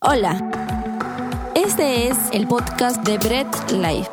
Hola, 0.00 0.38
este 1.56 2.06
es 2.06 2.16
el 2.32 2.46
podcast 2.46 3.04
de 3.04 3.18
Bread 3.18 3.48
Life. 3.72 4.08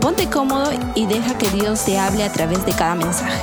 Ponte 0.00 0.28
cómodo 0.28 0.68
y 0.96 1.06
deja 1.06 1.38
que 1.38 1.48
Dios 1.50 1.84
te 1.84 1.96
hable 1.96 2.24
a 2.24 2.32
través 2.32 2.66
de 2.66 2.72
cada 2.72 2.96
mensaje. 2.96 3.40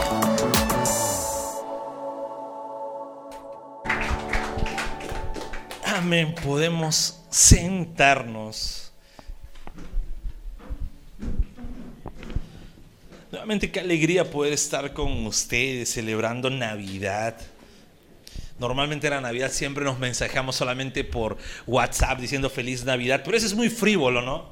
Amén, 5.86 6.36
podemos 6.44 7.22
sentarnos. 7.30 8.92
Nuevamente, 13.32 13.72
qué 13.72 13.80
alegría 13.80 14.30
poder 14.30 14.52
estar 14.52 14.92
con 14.94 15.26
ustedes 15.26 15.94
celebrando 15.94 16.50
Navidad. 16.50 17.38
Normalmente 18.60 19.10
la 19.10 19.22
Navidad 19.22 19.52
siempre 19.52 19.86
nos 19.86 20.00
mensajamos 20.00 20.56
solamente 20.56 21.04
por 21.04 21.38
WhatsApp 21.66 22.20
diciendo 22.20 22.50
feliz 22.50 22.84
Navidad, 22.84 23.22
pero 23.24 23.38
eso 23.38 23.46
es 23.46 23.54
muy 23.54 23.70
frívolo, 23.70 24.22
¿no? 24.22 24.50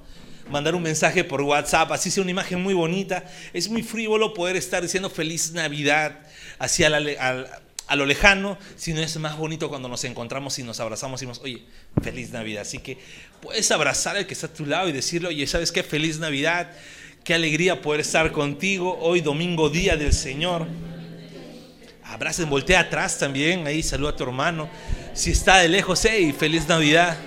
Mandar 0.50 0.76
un 0.76 0.84
mensaje 0.84 1.26
por 1.26 1.42
WhatsApp, 1.42 1.92
así 1.92 2.10
sea 2.10 2.24
una 2.24 2.32
imagen 2.32 2.62
muy 2.62 2.74
bonita, 2.74 3.26
es 3.52 3.70
muy 3.70 3.84
frívolo 3.84 4.34
poder 4.34 4.56
estar 4.56 4.82
diciendo 4.82 5.10
feliz 5.10 5.52
Navidad 5.52 6.22
hacia 6.58 6.88
a 6.88 7.96
lo 7.96 8.06
lejano, 8.06 8.58
sino 8.76 9.02
es 9.02 9.18
más 9.18 9.38
bonito 9.38 9.70
cuando 9.70 9.90
nos 9.90 10.04
encontramos 10.04 10.58
y 10.60 10.64
nos 10.64 10.80
abrazamos 10.80 11.22
y 11.22 11.26
decimos, 11.26 11.42
oye, 11.44 11.64
feliz 12.02 12.32
Navidad. 12.32 12.62
Así 12.62 12.80
que 12.80 12.98
puedes 13.42 13.70
abrazar 13.72 14.18
al 14.18 14.28
que 14.28 14.34
está 14.34 14.48
a 14.48 14.54
tu 14.54 14.66
lado 14.66 14.90
y 14.90 14.92
decirle, 14.92 15.30
oye, 15.30 15.48
¿sabes 15.48 15.72
qué? 15.72 15.84
Feliz 15.84 16.20
Navidad, 16.20 16.72
qué 17.24 17.34
alegría 17.34 17.82
poder 17.82 18.02
estar 18.02 18.32
contigo 18.32 18.98
hoy 19.02 19.22
domingo, 19.22 19.70
día 19.70 19.96
del 19.96 20.14
Señor. 20.14 20.68
Abracen, 22.10 22.50
voltea 22.50 22.80
atrás 22.80 23.20
también, 23.20 23.68
ahí 23.68 23.84
saluda 23.84 24.12
a 24.12 24.16
tu 24.16 24.24
hermano. 24.24 24.70
Si 25.14 25.32
está 25.32 25.58
de 25.58 25.68
lejos, 25.68 26.06
hey, 26.10 26.34
feliz 26.38 26.68
Navidad. 26.68 27.18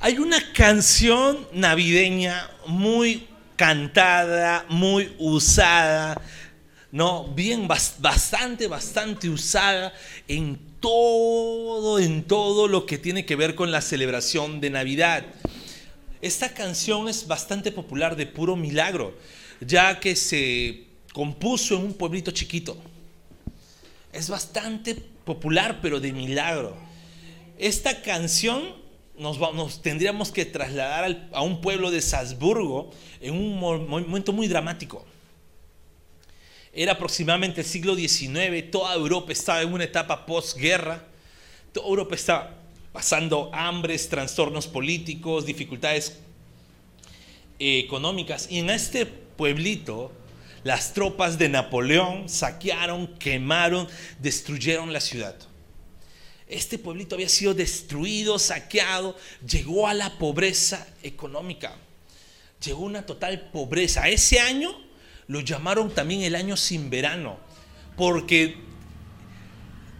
Hay 0.00 0.18
una 0.18 0.52
canción 0.52 1.48
navideña 1.52 2.48
muy 2.68 3.26
cantada, 3.56 4.66
muy 4.68 5.16
usada, 5.18 6.20
¿no? 6.92 7.24
Bien, 7.34 7.66
bastante, 7.66 8.68
bastante 8.68 9.28
usada 9.28 9.92
en 10.28 10.60
todo, 10.78 11.98
en 11.98 12.22
todo 12.22 12.68
lo 12.68 12.86
que 12.86 12.98
tiene 12.98 13.26
que 13.26 13.34
ver 13.34 13.56
con 13.56 13.72
la 13.72 13.80
celebración 13.80 14.60
de 14.60 14.70
Navidad. 14.70 15.24
Esta 16.26 16.52
canción 16.52 17.08
es 17.08 17.28
bastante 17.28 17.70
popular 17.70 18.16
de 18.16 18.26
puro 18.26 18.56
milagro, 18.56 19.16
ya 19.60 20.00
que 20.00 20.16
se 20.16 20.86
compuso 21.12 21.76
en 21.76 21.84
un 21.84 21.94
pueblito 21.94 22.32
chiquito. 22.32 22.76
Es 24.12 24.28
bastante 24.28 24.96
popular, 24.96 25.78
pero 25.80 26.00
de 26.00 26.12
milagro. 26.12 26.76
Esta 27.58 28.02
canción 28.02 28.74
nos, 29.16 29.80
tendríamos 29.82 30.32
que 30.32 30.44
trasladar 30.44 31.28
a 31.32 31.42
un 31.42 31.60
pueblo 31.60 31.92
de 31.92 32.02
Salzburgo 32.02 32.90
en 33.20 33.32
un 33.32 33.60
momento 33.60 34.32
muy 34.32 34.48
dramático. 34.48 35.06
Era 36.72 36.94
aproximadamente 36.94 37.60
el 37.60 37.66
siglo 37.68 37.94
XIX, 37.94 38.68
toda 38.72 38.92
Europa 38.96 39.30
estaba 39.30 39.62
en 39.62 39.72
una 39.72 39.84
etapa 39.84 40.26
postguerra, 40.26 41.04
toda 41.72 41.86
Europa 41.86 42.16
estaba 42.16 42.65
pasando 42.96 43.50
hambres, 43.52 44.08
trastornos 44.08 44.66
políticos, 44.66 45.44
dificultades 45.44 46.16
eh, 47.58 47.80
económicas. 47.80 48.48
Y 48.50 48.60
en 48.60 48.70
este 48.70 49.04
pueblito, 49.04 50.10
las 50.64 50.94
tropas 50.94 51.36
de 51.36 51.50
Napoleón 51.50 52.30
saquearon, 52.30 53.06
quemaron, 53.18 53.86
destruyeron 54.18 54.94
la 54.94 55.00
ciudad. 55.00 55.36
Este 56.48 56.78
pueblito 56.78 57.16
había 57.16 57.28
sido 57.28 57.52
destruido, 57.52 58.38
saqueado, 58.38 59.14
llegó 59.46 59.86
a 59.88 59.92
la 59.92 60.16
pobreza 60.16 60.86
económica, 61.02 61.76
llegó 62.64 62.84
a 62.84 62.86
una 62.86 63.04
total 63.04 63.50
pobreza. 63.52 64.08
Ese 64.08 64.40
año 64.40 64.74
lo 65.26 65.40
llamaron 65.40 65.90
también 65.94 66.22
el 66.22 66.34
año 66.34 66.56
sin 66.56 66.88
verano, 66.88 67.38
porque 67.94 68.56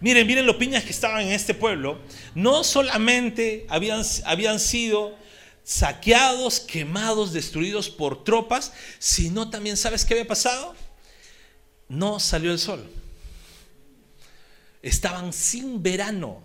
Miren, 0.06 0.24
miren 0.24 0.46
los 0.46 0.54
piñas 0.54 0.84
que 0.84 0.90
estaban 0.90 1.22
en 1.22 1.32
este 1.32 1.52
pueblo. 1.52 1.98
No 2.32 2.62
solamente 2.62 3.66
habían, 3.68 4.04
habían 4.24 4.60
sido 4.60 5.16
saqueados, 5.64 6.60
quemados, 6.60 7.32
destruidos 7.32 7.90
por 7.90 8.22
tropas, 8.22 8.72
sino 9.00 9.50
también, 9.50 9.76
¿sabes 9.76 10.04
qué 10.04 10.14
había 10.14 10.28
pasado? 10.28 10.76
No 11.88 12.20
salió 12.20 12.52
el 12.52 12.60
sol. 12.60 12.88
Estaban 14.80 15.32
sin 15.32 15.82
verano. 15.82 16.40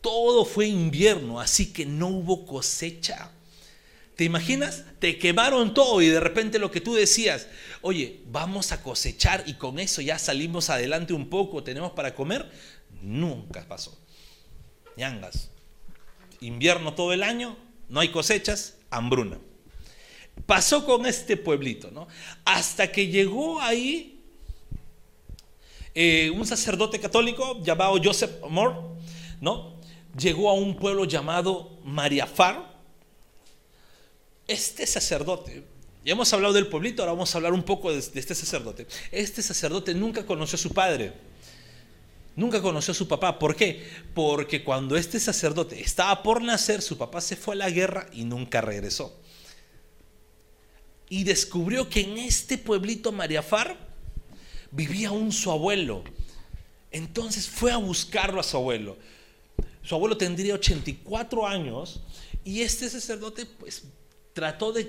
Todo 0.00 0.46
fue 0.46 0.68
invierno, 0.68 1.38
así 1.38 1.70
que 1.70 1.84
no 1.84 2.06
hubo 2.06 2.46
cosecha. 2.46 3.30
¿Te 4.16 4.24
imaginas? 4.24 4.84
Te 4.98 5.18
quemaron 5.18 5.74
todo 5.74 6.00
y 6.00 6.08
de 6.08 6.20
repente 6.20 6.58
lo 6.58 6.70
que 6.70 6.80
tú 6.80 6.94
decías, 6.94 7.48
oye, 7.82 8.22
vamos 8.26 8.72
a 8.72 8.82
cosechar 8.82 9.44
y 9.46 9.54
con 9.54 9.78
eso 9.78 10.00
ya 10.00 10.18
salimos 10.18 10.70
adelante 10.70 11.12
un 11.12 11.28
poco, 11.28 11.62
tenemos 11.62 11.92
para 11.92 12.14
comer, 12.14 12.50
nunca 13.02 13.68
pasó. 13.68 13.98
Ñangas. 14.96 15.50
Invierno 16.40 16.94
todo 16.94 17.12
el 17.12 17.22
año, 17.22 17.58
no 17.90 18.00
hay 18.00 18.08
cosechas, 18.08 18.78
hambruna. 18.90 19.38
Pasó 20.46 20.86
con 20.86 21.04
este 21.04 21.36
pueblito, 21.36 21.90
¿no? 21.90 22.08
Hasta 22.46 22.90
que 22.90 23.08
llegó 23.08 23.60
ahí 23.60 24.24
eh, 25.94 26.30
un 26.30 26.46
sacerdote 26.46 27.00
católico 27.00 27.62
llamado 27.62 28.00
Joseph 28.02 28.42
Moore, 28.48 28.76
¿no? 29.42 29.76
Llegó 30.18 30.48
a 30.48 30.54
un 30.54 30.76
pueblo 30.76 31.04
llamado 31.04 31.78
Mariafar, 31.84 32.75
este 34.46 34.86
sacerdote, 34.86 35.64
ya 36.06 36.12
hemos 36.12 36.32
hablado 36.32 36.54
del 36.54 36.68
pueblito, 36.68 37.02
ahora 37.02 37.14
vamos 37.14 37.34
a 37.34 37.38
hablar 37.38 37.52
un 37.52 37.64
poco 37.64 37.90
de, 37.92 37.98
este 37.98 38.34
sacerdote. 38.34 38.86
Este 39.10 39.42
sacerdote 39.42 39.92
nunca 39.92 40.24
conoció 40.24 40.54
a 40.54 40.60
su 40.60 40.72
padre. 40.72 41.12
Nunca 42.36 42.62
conoció 42.62 42.92
a 42.92 42.94
su 42.94 43.08
papá. 43.08 43.40
¿Por 43.40 43.56
qué? 43.56 43.84
Porque 44.14 44.62
cuando 44.62 44.96
este 44.96 45.18
sacerdote 45.18 45.80
estaba 45.80 46.22
por 46.22 46.42
nacer, 46.42 46.80
su 46.80 46.96
papá 46.96 47.20
se 47.20 47.34
fue 47.34 47.54
a 47.54 47.58
la 47.58 47.70
guerra 47.70 48.06
y 48.12 48.22
nunca 48.22 48.60
regresó. 48.60 49.18
Y 51.08 51.24
descubrió 51.24 51.88
que 51.88 52.02
en 52.02 52.18
este 52.18 52.56
pueblito 52.56 53.10
Mariafar 53.10 53.76
vivía 54.70 55.10
un 55.10 55.32
su 55.32 55.50
abuelo. 55.50 56.04
Entonces 56.92 57.48
fue 57.48 57.72
a 57.72 57.78
buscarlo 57.78 58.38
a 58.38 58.44
su 58.44 58.56
abuelo. 58.56 58.96
Su 59.82 59.96
abuelo 59.96 60.16
tendría 60.16 60.54
84 60.54 61.48
años 61.48 62.00
y 62.44 62.62
este 62.62 62.88
sacerdote 62.88 63.44
pues 63.44 63.82
trató 64.36 64.70
de 64.70 64.86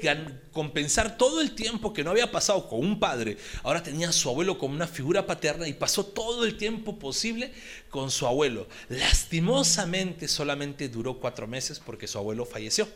compensar 0.51 1.17
todo 1.17 1.39
el 1.39 1.55
tiempo 1.55 1.93
que 1.93 2.03
no 2.03 2.11
había 2.11 2.29
pasado 2.29 2.67
con 2.67 2.81
un 2.81 2.99
padre. 2.99 3.37
Ahora 3.63 3.81
tenía 3.81 4.09
a 4.09 4.11
su 4.11 4.27
abuelo 4.27 4.57
como 4.57 4.75
una 4.75 4.87
figura 4.87 5.25
paterna 5.25 5.65
y 5.69 5.73
pasó 5.73 6.05
todo 6.05 6.43
el 6.43 6.57
tiempo 6.57 6.99
posible 6.99 7.53
con 7.89 8.11
su 8.11 8.27
abuelo. 8.27 8.67
Lastimosamente 8.89 10.27
solamente 10.27 10.89
duró 10.89 11.17
cuatro 11.17 11.47
meses 11.47 11.79
porque 11.79 12.07
su 12.07 12.17
abuelo 12.17 12.45
falleció. 12.45 12.89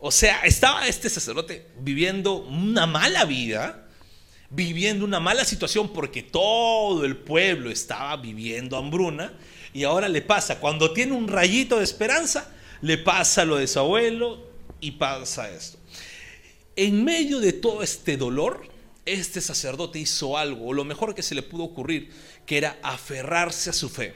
O 0.00 0.10
sea, 0.10 0.40
estaba 0.40 0.88
este 0.88 1.08
sacerdote 1.08 1.68
viviendo 1.78 2.34
una 2.38 2.88
mala 2.88 3.24
vida, 3.26 3.86
viviendo 4.50 5.04
una 5.04 5.20
mala 5.20 5.44
situación 5.44 5.92
porque 5.92 6.24
todo 6.24 7.04
el 7.04 7.16
pueblo 7.16 7.70
estaba 7.70 8.16
viviendo 8.16 8.76
hambruna 8.76 9.32
y 9.72 9.84
ahora 9.84 10.08
le 10.08 10.22
pasa, 10.22 10.58
cuando 10.58 10.92
tiene 10.92 11.12
un 11.12 11.28
rayito 11.28 11.78
de 11.78 11.84
esperanza, 11.84 12.52
le 12.82 12.98
pasa 12.98 13.44
lo 13.44 13.56
de 13.56 13.66
su 13.66 13.78
abuelo 13.78 14.42
y 14.80 14.92
pasa 14.92 15.50
esto. 15.50 15.78
En 16.76 17.04
medio 17.04 17.40
de 17.40 17.52
todo 17.52 17.82
este 17.82 18.16
dolor, 18.16 18.68
este 19.04 19.40
sacerdote 19.40 19.98
hizo 19.98 20.38
algo, 20.38 20.68
o 20.68 20.72
lo 20.72 20.84
mejor 20.84 21.14
que 21.14 21.22
se 21.22 21.34
le 21.34 21.42
pudo 21.42 21.64
ocurrir, 21.64 22.10
que 22.46 22.58
era 22.58 22.78
aferrarse 22.82 23.70
a 23.70 23.74
su 23.74 23.88
fe. 23.88 24.14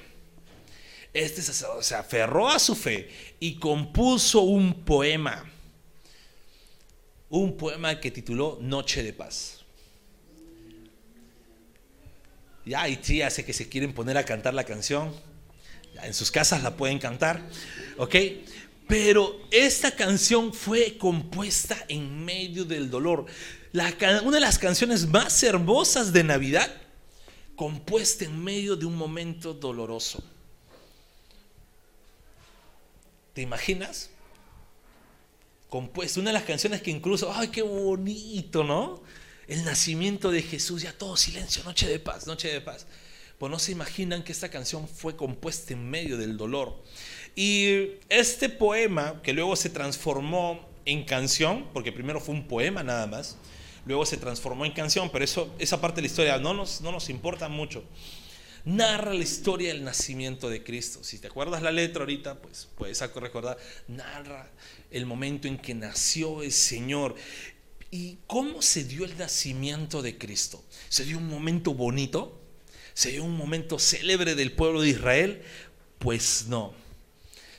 Este 1.13 1.43
sacerdote 1.43 1.85
se 1.85 1.95
aferró 1.95 2.49
a 2.49 2.59
su 2.59 2.75
fe 2.75 3.11
y 3.39 3.57
compuso 3.57 4.41
un 4.41 4.85
poema. 4.85 5.51
Un 7.29 7.57
poema 7.57 8.01
que 8.01 8.11
tituló 8.11 8.59
Noche 8.61 9.03
de 9.03 9.13
Paz. 9.13 9.61
Ya 12.65 12.83
hay 12.83 12.97
tías 12.97 13.37
que 13.37 13.53
se 13.53 13.69
quieren 13.69 13.93
poner 13.93 14.17
a 14.17 14.25
cantar 14.25 14.55
la 14.55 14.65
canción 14.65 15.13
en 16.03 16.15
sus 16.15 16.31
casas 16.31 16.63
la 16.63 16.77
pueden 16.77 16.99
cantar, 16.99 17.41
¿ok? 17.99 18.15
Pero 18.87 19.41
esta 19.51 19.91
canción 19.93 20.53
fue 20.53 20.99
compuesta 20.99 21.85
en 21.89 22.25
medio 22.25 22.65
del 22.65 22.91
dolor. 22.91 23.27
una 23.73 24.31
de 24.31 24.41
las 24.41 24.59
canciones 24.59 25.07
más 25.07 25.43
hermosas 25.43 26.13
de 26.13 26.25
Navidad, 26.25 26.71
compuesta 27.57 28.25
en 28.25 28.43
medio 28.43 28.77
de 28.77 28.87
un 28.87 28.97
momento 28.97 29.55
doloroso. 29.55 30.23
¿Te 33.33 33.43
imaginas? 33.43 34.11
compuesta, 35.75 36.21
una 36.21 36.31
de 36.31 36.35
las 36.35 36.45
canciones 36.45 36.83
que 36.83 36.93
incluso, 36.93 37.35
ay, 37.35 37.49
qué 37.49 37.63
bonito, 37.63 38.63
¿no? 38.63 39.03
El 39.49 39.65
nacimiento 39.65 40.31
de 40.31 40.41
Jesús, 40.41 40.83
ya 40.83 40.97
todo 40.97 41.17
silencio, 41.17 41.65
noche 41.65 41.89
de 41.89 41.99
paz, 41.99 42.29
noche 42.29 42.47
de 42.47 42.61
paz. 42.61 42.87
Pues 43.41 43.51
no 43.51 43.59
se 43.59 43.73
imaginan 43.73 44.23
que 44.23 44.31
esta 44.31 44.51
canción 44.51 44.87
fue 44.87 45.17
compuesta 45.17 45.73
en 45.73 45.91
medio 45.91 46.17
del 46.17 46.37
dolor. 46.37 46.81
Y 47.35 47.93
este 48.09 48.49
poema, 48.49 49.21
que 49.23 49.33
luego 49.33 49.57
se 49.57 49.71
transformó 49.71 50.69
en 50.85 51.05
canción, 51.05 51.67
porque 51.73 51.93
primero 51.93 52.21
fue 52.21 52.35
un 52.35 52.47
poema 52.47 52.83
nada 52.83 53.07
más, 53.07 53.37
luego 53.87 54.07
se 54.07 54.17
transformó 54.17 54.65
en 54.65 54.73
canción, 54.73 55.11
pero 55.11 55.25
eso, 55.25 55.53
esa 55.59 55.81
parte 55.81 55.97
de 55.97 56.03
la 56.03 56.07
historia 56.07 56.39
no 56.39 56.55
nos, 56.55 56.81
no 56.81 56.93
nos 56.93 57.11
importa 57.11 57.49
mucho. 57.49 57.85
Narra 58.65 59.13
la 59.13 59.23
historia 59.23 59.69
del 59.75 59.85
nacimiento 59.85 60.49
de 60.49 60.63
Cristo. 60.63 61.05
Si 61.05 61.19
te 61.19 61.27
acuerdas 61.27 61.61
la 61.61 61.71
letra 61.71 62.01
ahorita, 62.01 62.41
pues 62.41 62.69
puedes 62.77 63.01
recordar, 63.01 63.59
narra 63.89 64.51
el 64.91 65.05
momento 65.05 65.49
en 65.49 65.59
que 65.59 65.75
nació 65.75 66.43
el 66.43 66.53
Señor. 66.53 67.15
¿Y 67.91 68.19
cómo 68.27 68.63
se 68.63 68.85
dio 68.85 69.05
el 69.05 69.19
nacimiento 69.19 70.03
de 70.03 70.17
Cristo? 70.17 70.65
¿Se 70.89 71.05
dio 71.05 71.19
un 71.19 71.29
momento 71.29 71.75
bonito? 71.75 72.41
¿Se 72.95 73.11
dio 73.11 73.25
un 73.25 73.37
momento 73.37 73.79
célebre 73.79 74.35
del 74.35 74.53
pueblo 74.53 74.81
de 74.81 74.89
Israel? 74.89 75.43
Pues 75.99 76.47
no. 76.49 76.84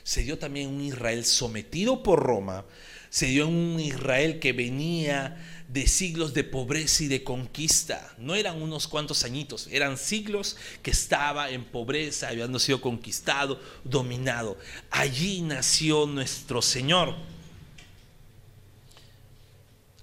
Se 0.06 0.22
dio 0.22 0.38
también 0.38 0.68
un 0.68 0.82
Israel 0.82 1.24
sometido 1.24 2.04
por 2.04 2.22
Roma, 2.22 2.64
se 3.10 3.26
dio 3.26 3.48
un 3.48 3.80
Israel 3.80 4.38
que 4.38 4.52
venía 4.52 5.36
de 5.66 5.88
siglos 5.88 6.32
de 6.32 6.44
pobreza 6.44 7.02
y 7.02 7.08
de 7.08 7.24
conquista. 7.24 8.14
No 8.16 8.36
eran 8.36 8.62
unos 8.62 8.86
cuantos 8.86 9.24
añitos, 9.24 9.66
eran 9.68 9.98
siglos 9.98 10.58
que 10.84 10.92
estaba 10.92 11.50
en 11.50 11.64
pobreza, 11.64 12.28
habiendo 12.28 12.60
sido 12.60 12.80
conquistado, 12.80 13.60
dominado. 13.82 14.56
Allí 14.92 15.40
nació 15.40 16.06
nuestro 16.06 16.62
Señor. 16.62 17.16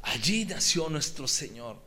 Allí 0.02 0.44
nació 0.44 0.90
nuestro 0.90 1.30
Señor. 1.30 1.78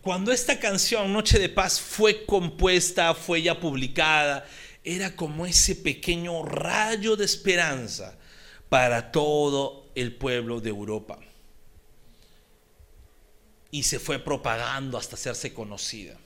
Cuando 0.00 0.30
esta 0.30 0.60
canción, 0.60 1.12
Noche 1.12 1.40
de 1.40 1.48
Paz, 1.48 1.80
fue 1.80 2.24
compuesta, 2.24 3.14
fue 3.14 3.42
ya 3.42 3.58
publicada, 3.58 4.46
era 4.84 5.14
como 5.14 5.46
ese 5.46 5.76
pequeño 5.76 6.42
rayo 6.44 7.16
de 7.16 7.24
esperanza 7.24 8.18
para 8.68 9.12
todo 9.12 9.90
el 9.94 10.14
pueblo 10.14 10.60
de 10.60 10.70
Europa. 10.70 11.18
Y 13.70 13.84
se 13.84 13.98
fue 13.98 14.18
propagando 14.18 14.98
hasta 14.98 15.16
hacerse 15.16 15.52
conocida. 15.52 16.16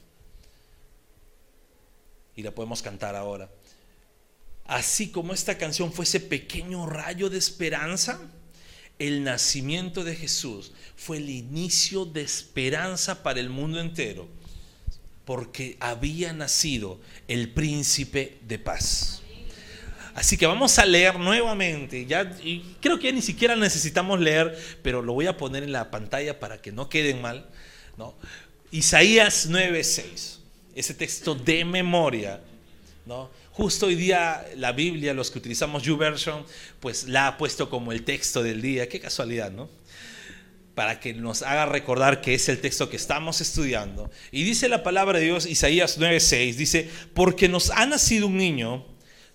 Y 2.35 2.43
la 2.43 2.51
podemos 2.51 2.83
cantar 2.83 3.15
ahora. 3.15 3.51
Así 4.65 5.11
como 5.11 5.33
esta 5.33 5.57
canción 5.57 5.93
fue 5.93 6.05
ese 6.05 6.21
pequeño 6.21 6.87
rayo 6.87 7.31
de 7.31 7.39
esperanza, 7.39 8.21
el 8.99 9.23
nacimiento 9.23 10.05
de 10.05 10.17
Jesús 10.17 10.73
fue 10.97 11.19
el 11.19 11.29
inicio 11.31 12.05
de 12.05 12.23
esperanza 12.23 13.23
para 13.23 13.41
el 13.41 13.51
mundo 13.51 13.79
entero, 13.79 14.27
porque 15.27 15.77
había 15.81 16.33
nacido 16.33 16.99
el 17.29 17.51
príncipe 17.51 18.39
de 18.47 18.59
paz. 18.59 19.23
Así 20.15 20.39
que 20.39 20.47
vamos 20.47 20.79
a 20.79 20.87
leer 20.87 21.19
nuevamente. 21.19 22.07
Ya, 22.07 22.35
y 22.43 22.77
creo 22.81 22.99
que 22.99 23.09
ya 23.09 23.13
ni 23.13 23.21
siquiera 23.21 23.55
necesitamos 23.55 24.19
leer, 24.19 24.57
pero 24.83 25.03
lo 25.03 25.13
voy 25.13 25.27
a 25.27 25.37
poner 25.37 25.65
en 25.65 25.73
la 25.73 25.91
pantalla 25.91 26.41
para 26.41 26.63
que 26.63 26.73
no 26.73 26.89
queden 26.89 27.21
mal. 27.21 27.45
¿no? 27.99 28.15
Isaías 28.71 29.51
9:6, 29.51 30.39
ese 30.75 30.95
texto 30.95 31.35
de 31.35 31.65
memoria. 31.65 32.41
¿no? 33.05 33.29
Justo 33.51 33.87
hoy 33.87 33.97
día 33.97 34.47
la 34.57 34.73
Biblia, 34.73 35.13
los 35.13 35.31
que 35.31 35.39
utilizamos 35.39 35.83
YouVersion, 35.83 36.47
pues 36.79 37.09
la 37.09 37.27
ha 37.27 37.37
puesto 37.37 37.69
como 37.69 37.91
el 37.91 38.05
texto 38.05 38.45
del 38.45 38.63
día. 38.63 38.89
Qué 38.89 39.01
casualidad, 39.01 39.51
¿no? 39.51 39.69
Para 40.77 41.01
que 41.01 41.13
nos 41.13 41.43
haga 41.43 41.67
recordar 41.67 42.21
que 42.21 42.35
es 42.35 42.49
el 42.49 42.61
texto 42.61 42.89
que 42.89 42.97
estamos 42.97 43.41
estudiando. 43.41 44.13
Y 44.31 44.45
dice 44.45 44.69
la 44.69 44.85
palabra 44.85 45.19
de 45.19 45.25
Dios, 45.25 45.47
Isaías 45.47 45.99
9:6, 45.99 46.55
dice, 46.55 46.89
porque 47.15 47.49
nos 47.49 47.71
ha 47.71 47.85
nacido 47.87 48.29
un 48.29 48.37
niño 48.37 48.87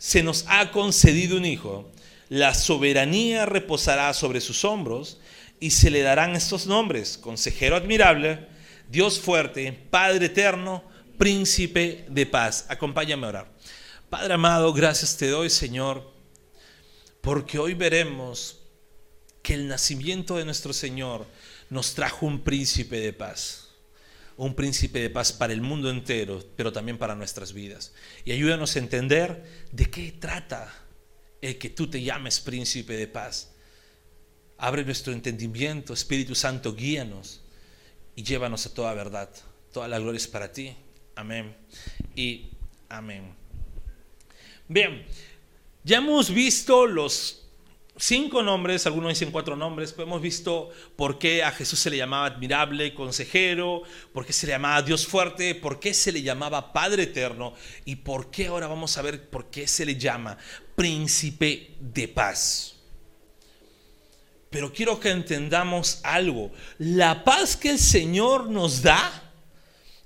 se 0.02 0.24
nos 0.24 0.46
ha 0.48 0.72
concedido 0.72 1.38
un 1.38 1.46
hijo, 1.46 1.92
la 2.28 2.56
soberanía 2.56 3.46
reposará 3.46 4.12
sobre 4.16 4.42
sus 4.42 4.66
hombros 4.66 5.20
y 5.60 5.70
se 5.70 5.92
le 5.92 6.02
darán 6.02 6.36
estos 6.36 6.66
nombres, 6.66 7.20
consejero 7.20 7.76
admirable, 7.76 8.48
Dios 8.90 9.20
fuerte, 9.20 9.72
Padre 9.92 10.26
eterno, 10.26 10.84
príncipe 11.20 12.04
de 12.10 12.26
paz. 12.26 12.66
Acompáñame 12.68 13.28
a 13.28 13.30
orar. 13.30 13.52
Padre 14.10 14.34
amado, 14.34 14.74
gracias 14.74 15.18
te 15.18 15.28
doy, 15.28 15.52
Señor, 15.52 16.12
porque 17.22 17.60
hoy 17.60 17.76
veremos 17.76 18.61
que 19.42 19.54
el 19.54 19.68
nacimiento 19.68 20.38
de 20.38 20.46
nuestro 20.46 20.74
Señor 20.74 21.26
nos 21.70 21.94
trajo 21.94 22.26
un 22.26 22.44
príncipe 22.44 23.00
de 23.00 23.14
paz 23.14 23.72
un 24.38 24.56
príncipe 24.56 25.00
de 25.00 25.12
paz 25.12 25.32
para 25.32 25.54
el 25.54 25.62
mundo 25.62 25.88
entero, 25.92 26.44
pero 26.56 26.74
también 26.74 26.98
para 26.98 27.14
nuestras 27.14 27.54
vidas. 27.54 27.94
Y 28.26 28.32
ayúdanos 28.32 28.76
a 28.76 28.80
entender 28.80 29.44
de 29.72 29.86
qué 29.86 30.14
trata 30.14 30.74
el 31.42 31.60
que 31.60 31.70
tú 31.70 31.88
te 31.88 32.02
llames 32.02 32.40
príncipe 32.40 32.94
de 32.94 33.08
paz. 33.08 33.54
Abre 34.58 34.84
nuestro 34.84 35.14
entendimiento, 35.14 35.94
Espíritu 35.94 36.34
Santo, 36.34 36.74
guíanos 36.74 37.42
y 38.16 38.24
llévanos 38.24 38.66
a 38.66 38.74
toda 38.74 38.94
verdad. 38.96 39.30
Toda 39.72 39.88
la 39.88 40.00
gloria 40.00 40.18
es 40.18 40.28
para 40.28 40.52
ti. 40.52 40.76
Amén 41.16 41.56
y 42.16 42.50
amén. 42.90 43.36
Bien, 44.68 45.06
ya 45.84 45.98
hemos 45.98 46.32
visto 46.32 46.88
los 46.88 47.41
cinco 48.02 48.42
nombres, 48.42 48.88
algunos 48.88 49.10
dicen 49.10 49.32
cuatro 49.32 49.56
nombres, 49.56 49.92
pero 49.92 50.08
hemos 50.08 50.22
visto 50.22 50.72
por 50.96 51.20
qué 51.20 51.44
a 51.44 51.52
Jesús 51.52 51.80
se 51.80 51.92
le 51.92 51.98
llamaba 51.98 52.26
admirable, 52.26 52.96
consejero, 52.96 53.84
por 54.12 54.26
qué 54.26 54.34
se 54.34 54.48
le 54.48 54.54
llamaba 54.54 54.82
Dios 54.82 55.06
fuerte, 55.06 55.54
por 55.54 55.80
qué 55.80 55.94
se 55.94 56.12
le 56.12 56.24
llamaba 56.24 56.74
Padre 56.74 57.04
eterno 57.04 57.54
y 57.86 57.98
por 57.98 58.32
qué 58.32 58.48
ahora 58.48 58.68
vamos 58.68 58.98
a 58.98 59.04
ver 59.04 59.30
por 59.30 59.52
qué 59.52 59.68
se 59.68 59.86
le 59.86 59.98
llama 59.98 60.38
príncipe 60.76 61.76
de 61.80 62.08
paz. 62.08 62.76
Pero 64.50 64.74
quiero 64.74 65.00
que 65.00 65.12
entendamos 65.12 66.00
algo. 66.04 66.52
La 66.80 67.24
paz 67.24 67.56
que 67.56 67.70
el 67.70 67.80
Señor 67.80 68.50
nos 68.50 68.82
da, 68.82 69.32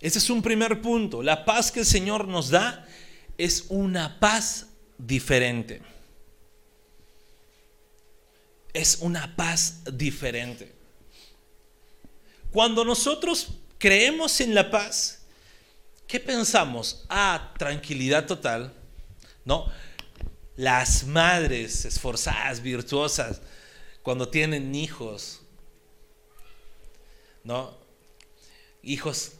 ese 0.02 0.20
es 0.20 0.30
un 0.30 0.42
primer 0.42 0.82
punto, 0.82 1.24
la 1.24 1.46
paz 1.46 1.72
que 1.72 1.80
el 1.80 1.86
Señor 1.86 2.28
nos 2.28 2.50
da 2.50 2.86
es 3.38 3.66
una 3.70 4.20
paz 4.20 4.68
diferente 4.98 5.95
es 8.76 8.98
una 9.00 9.36
paz 9.38 9.80
diferente. 9.94 10.72
Cuando 12.52 12.84
nosotros 12.84 13.48
creemos 13.78 14.42
en 14.42 14.54
la 14.54 14.70
paz, 14.70 15.26
¿qué 16.08 16.20
pensamos? 16.20 17.06
Ah, 17.10 17.54
tranquilidad 17.58 18.28
total. 18.28 18.74
No, 19.46 19.72
las 20.58 21.06
madres 21.06 21.86
esforzadas, 21.86 22.62
virtuosas, 22.62 23.42
cuando 24.04 24.28
tienen 24.28 24.76
hijos, 24.76 25.42
¿no? 27.46 27.78
Hijos 28.84 29.34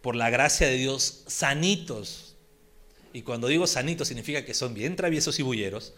por 0.00 0.14
la 0.14 0.30
gracia 0.30 0.68
de 0.68 0.76
Dios 0.76 1.24
sanitos. 1.26 2.36
Y 3.12 3.22
cuando 3.22 3.48
digo 3.48 3.66
sanitos 3.66 4.08
significa 4.08 4.44
que 4.44 4.54
son 4.54 4.74
bien 4.74 4.94
traviesos 4.94 5.40
y 5.40 5.42
bulleros 5.42 5.92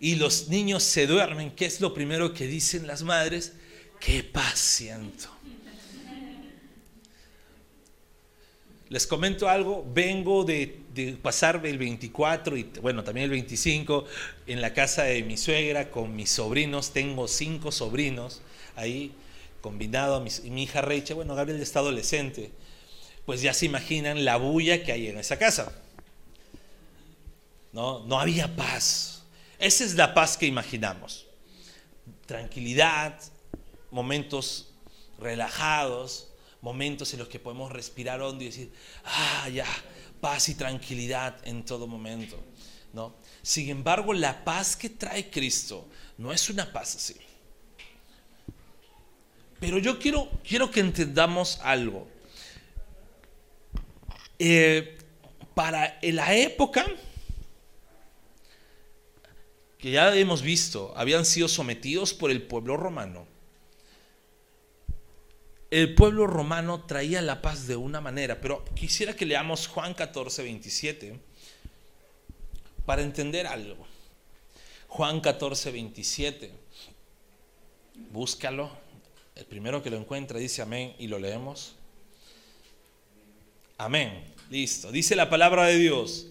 y 0.00 0.16
los 0.16 0.48
niños 0.48 0.82
se 0.82 1.06
duermen, 1.06 1.50
¿qué 1.52 1.66
es 1.66 1.80
lo 1.80 1.94
primero 1.94 2.34
que 2.34 2.46
dicen 2.46 2.86
las 2.86 3.02
madres? 3.02 3.54
¡Qué 4.00 4.22
paz 4.22 4.58
siento! 4.58 5.36
Les 8.88 9.04
comento 9.04 9.48
algo, 9.48 9.84
vengo 9.92 10.44
de, 10.44 10.84
pasar 11.20 11.60
el 11.66 11.76
24 11.76 12.56
y 12.56 12.62
bueno, 12.80 13.02
también 13.02 13.24
el 13.24 13.30
25 13.30 14.04
en 14.46 14.60
la 14.60 14.72
casa 14.74 15.02
de 15.02 15.24
mi 15.24 15.36
suegra 15.36 15.90
con 15.90 16.14
mis 16.14 16.30
sobrinos, 16.30 16.92
tengo 16.92 17.26
cinco 17.26 17.72
sobrinos 17.72 18.42
ahí, 18.76 19.12
combinado 19.60 20.14
a 20.14 20.20
mi, 20.20 20.62
hija 20.62 20.82
Recha, 20.82 21.14
bueno, 21.14 21.34
Gabriel 21.34 21.60
está 21.60 21.80
adolescente, 21.80 22.52
pues 23.24 23.42
ya 23.42 23.52
se 23.52 23.66
imaginan 23.66 24.24
la 24.24 24.36
bulla 24.36 24.84
que 24.84 24.92
hay 24.92 25.08
en 25.08 25.18
esa 25.18 25.36
casa. 25.36 25.72
No, 27.72 28.06
no 28.06 28.20
había 28.20 28.54
paz, 28.54 29.15
esa 29.58 29.84
es 29.84 29.94
la 29.94 30.14
paz 30.14 30.36
que 30.36 30.46
imaginamos. 30.46 31.26
Tranquilidad, 32.26 33.20
momentos 33.90 34.72
relajados, 35.18 36.28
momentos 36.60 37.12
en 37.12 37.20
los 37.20 37.28
que 37.28 37.38
podemos 37.38 37.72
respirar 37.72 38.20
hondo 38.20 38.42
y 38.42 38.46
decir, 38.46 38.72
ah, 39.04 39.48
ya, 39.48 39.66
paz 40.20 40.48
y 40.48 40.54
tranquilidad 40.54 41.36
en 41.46 41.64
todo 41.64 41.86
momento. 41.86 42.38
¿no? 42.92 43.14
Sin 43.42 43.68
embargo, 43.68 44.12
la 44.12 44.44
paz 44.44 44.76
que 44.76 44.90
trae 44.90 45.30
Cristo 45.30 45.88
no 46.18 46.32
es 46.32 46.50
una 46.50 46.72
paz 46.72 46.96
así. 46.96 47.16
Pero 49.60 49.78
yo 49.78 49.98
quiero, 49.98 50.30
quiero 50.46 50.70
que 50.70 50.80
entendamos 50.80 51.60
algo. 51.62 52.08
Eh, 54.38 54.98
para 55.54 55.98
la 56.02 56.34
época 56.34 56.84
que 59.86 59.92
ya 59.92 60.12
hemos 60.16 60.42
visto, 60.42 60.92
habían 60.96 61.24
sido 61.24 61.46
sometidos 61.46 62.12
por 62.12 62.32
el 62.32 62.42
pueblo 62.42 62.76
romano. 62.76 63.24
El 65.70 65.94
pueblo 65.94 66.26
romano 66.26 66.86
traía 66.86 67.22
la 67.22 67.40
paz 67.40 67.68
de 67.68 67.76
una 67.76 68.00
manera, 68.00 68.40
pero 68.40 68.64
quisiera 68.74 69.14
que 69.14 69.24
leamos 69.24 69.68
Juan 69.68 69.94
14, 69.94 70.42
27 70.42 71.20
para 72.84 73.02
entender 73.02 73.46
algo. 73.46 73.86
Juan 74.88 75.20
14, 75.20 75.70
27. 75.70 76.50
Búscalo. 78.10 78.72
El 79.36 79.44
primero 79.44 79.84
que 79.84 79.90
lo 79.90 79.98
encuentra 79.98 80.40
dice 80.40 80.62
amén 80.62 80.96
y 80.98 81.06
lo 81.06 81.20
leemos. 81.20 81.76
Amén. 83.78 84.34
Listo. 84.50 84.90
Dice 84.90 85.14
la 85.14 85.30
palabra 85.30 85.66
de 85.66 85.78
Dios. 85.78 86.26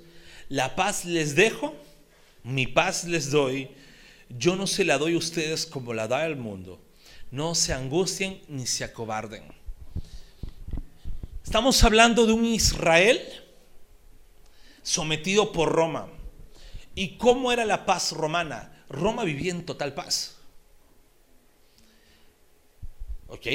La 0.50 0.76
paz 0.76 1.06
les 1.06 1.36
dejo, 1.36 1.74
mi 2.46 2.68
paz 2.68 3.06
les 3.06 3.32
doy. 3.32 3.70
Yo 4.30 4.56
no 4.56 4.68
se 4.68 4.86
la 4.86 4.98
doy 4.98 5.16
a 5.16 5.18
ustedes 5.18 5.66
como 5.66 5.94
la 5.94 6.08
da 6.08 6.26
el 6.26 6.36
mundo. 6.36 6.80
No 7.32 7.56
se 7.56 7.74
angustien 7.74 8.42
ni 8.48 8.68
se 8.68 8.84
acobarden. 8.84 9.44
Estamos 11.44 11.84
hablando 11.84 12.26
de 12.26 12.34
un 12.34 12.46
Israel 12.46 13.20
sometido 14.84 15.52
por 15.52 15.72
Roma. 15.72 16.08
¿Y 16.94 17.18
cómo 17.18 17.52
era 17.52 17.66
la 17.66 17.86
paz 17.86 18.12
romana? 18.12 18.86
Roma 18.90 19.24
vivía 19.24 19.52
en 19.52 19.66
total 19.66 19.96
paz. 19.96 20.38
¿Ok? 23.28 23.48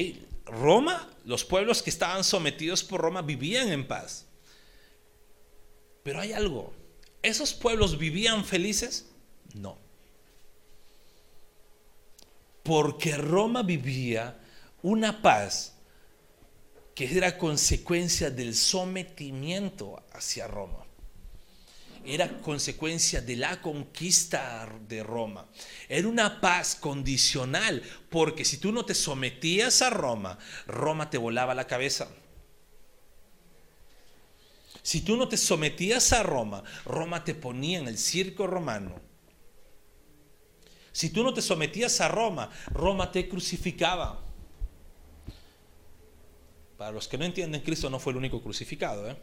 Roma, 0.46 1.08
los 1.24 1.44
pueblos 1.44 1.80
que 1.80 1.90
estaban 1.90 2.24
sometidos 2.24 2.82
por 2.82 3.00
Roma 3.00 3.22
vivían 3.22 3.70
en 3.70 3.86
paz. 3.86 4.26
Pero 6.02 6.20
hay 6.20 6.32
algo. 6.32 6.79
¿Esos 7.22 7.52
pueblos 7.52 7.98
vivían 7.98 8.44
felices? 8.44 9.06
No. 9.54 9.78
Porque 12.62 13.16
Roma 13.16 13.62
vivía 13.62 14.38
una 14.82 15.22
paz 15.22 15.74
que 16.94 17.16
era 17.16 17.38
consecuencia 17.38 18.30
del 18.30 18.54
sometimiento 18.54 20.02
hacia 20.12 20.46
Roma 20.46 20.84
era 22.04 22.40
consecuencia 22.40 23.20
de 23.20 23.36
la 23.36 23.60
conquista 23.60 24.68
de 24.88 25.02
Roma. 25.02 25.46
Era 25.88 26.08
una 26.08 26.40
paz 26.40 26.74
condicional, 26.74 27.82
porque 28.08 28.44
si 28.44 28.56
tú 28.56 28.72
no 28.72 28.84
te 28.84 28.94
sometías 28.94 29.82
a 29.82 29.90
Roma, 29.90 30.38
Roma 30.66 31.10
te 31.10 31.18
volaba 31.18 31.54
la 31.54 31.66
cabeza. 31.66 32.08
Si 34.82 35.02
tú 35.02 35.16
no 35.16 35.28
te 35.28 35.36
sometías 35.36 36.12
a 36.12 36.22
Roma, 36.22 36.62
Roma 36.84 37.24
te 37.24 37.34
ponía 37.34 37.78
en 37.78 37.88
el 37.88 37.98
circo 37.98 38.46
romano. 38.46 39.00
Si 40.92 41.10
tú 41.10 41.22
no 41.22 41.32
te 41.32 41.42
sometías 41.42 42.00
a 42.00 42.08
Roma, 42.08 42.50
Roma 42.72 43.12
te 43.12 43.28
crucificaba. 43.28 44.22
Para 46.76 46.92
los 46.92 47.06
que 47.06 47.18
no 47.18 47.24
entienden, 47.24 47.60
Cristo 47.60 47.90
no 47.90 47.98
fue 47.98 48.12
el 48.12 48.16
único 48.16 48.42
crucificado. 48.42 49.08
¿eh? 49.08 49.16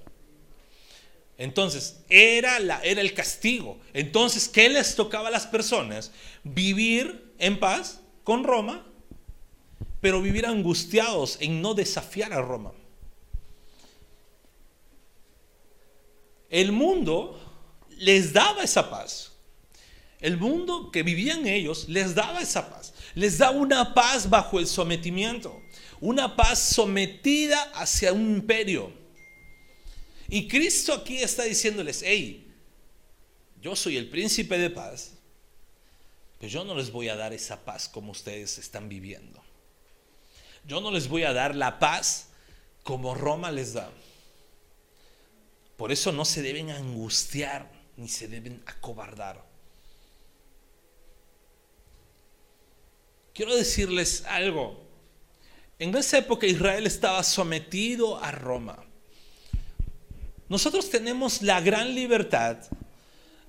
Entonces, 1.37 2.03
era, 2.09 2.59
la, 2.59 2.79
era 2.81 3.01
el 3.01 3.13
castigo. 3.13 3.79
Entonces, 3.93 4.47
¿qué 4.47 4.69
les 4.69 4.95
tocaba 4.95 5.27
a 5.27 5.31
las 5.31 5.47
personas? 5.47 6.11
Vivir 6.43 7.33
en 7.37 7.59
paz 7.59 8.01
con 8.23 8.43
Roma, 8.43 8.85
pero 10.01 10.21
vivir 10.21 10.45
angustiados 10.45 11.37
en 11.41 11.61
no 11.61 11.73
desafiar 11.73 12.31
a 12.33 12.41
Roma. 12.41 12.73
El 16.49 16.71
mundo 16.71 17.39
les 17.97 18.33
daba 18.33 18.63
esa 18.63 18.89
paz. 18.89 19.33
El 20.19 20.37
mundo 20.37 20.91
que 20.91 21.03
vivían 21.03 21.45
ellos 21.47 21.87
les 21.89 22.15
daba 22.15 22.41
esa 22.41 22.69
paz. 22.69 22.93
Les 23.13 23.37
da 23.37 23.51
una 23.51 23.93
paz 23.93 24.29
bajo 24.29 24.59
el 24.59 24.67
sometimiento. 24.67 25.61
Una 25.99 26.35
paz 26.35 26.59
sometida 26.59 27.61
hacia 27.73 28.13
un 28.13 28.35
imperio. 28.35 28.91
Y 30.29 30.47
Cristo 30.47 30.93
aquí 30.93 31.17
está 31.17 31.43
diciéndoles, 31.43 32.01
hey, 32.03 32.47
yo 33.61 33.75
soy 33.75 33.97
el 33.97 34.09
príncipe 34.09 34.57
de 34.57 34.69
paz, 34.69 35.13
pero 36.39 36.51
yo 36.51 36.63
no 36.63 36.75
les 36.75 36.91
voy 36.91 37.09
a 37.09 37.15
dar 37.15 37.33
esa 37.33 37.63
paz 37.63 37.87
como 37.87 38.11
ustedes 38.11 38.57
están 38.57 38.89
viviendo. 38.89 39.41
Yo 40.65 40.81
no 40.81 40.91
les 40.91 41.07
voy 41.07 41.23
a 41.23 41.33
dar 41.33 41.55
la 41.55 41.79
paz 41.79 42.27
como 42.83 43.15
Roma 43.15 43.51
les 43.51 43.73
da. 43.73 43.89
Por 45.77 45.91
eso 45.91 46.11
no 46.11 46.25
se 46.25 46.41
deben 46.41 46.71
angustiar 46.71 47.71
ni 47.95 48.07
se 48.07 48.27
deben 48.27 48.61
acobardar. 48.65 49.45
Quiero 53.33 53.55
decirles 53.55 54.23
algo. 54.25 54.83
En 55.77 55.95
esa 55.95 56.17
época 56.17 56.47
Israel 56.47 56.87
estaba 56.87 57.23
sometido 57.23 58.17
a 58.17 58.31
Roma. 58.31 58.83
Nosotros 60.49 60.89
tenemos 60.89 61.43
la 61.43 61.61
gran 61.61 61.93
libertad 61.93 62.57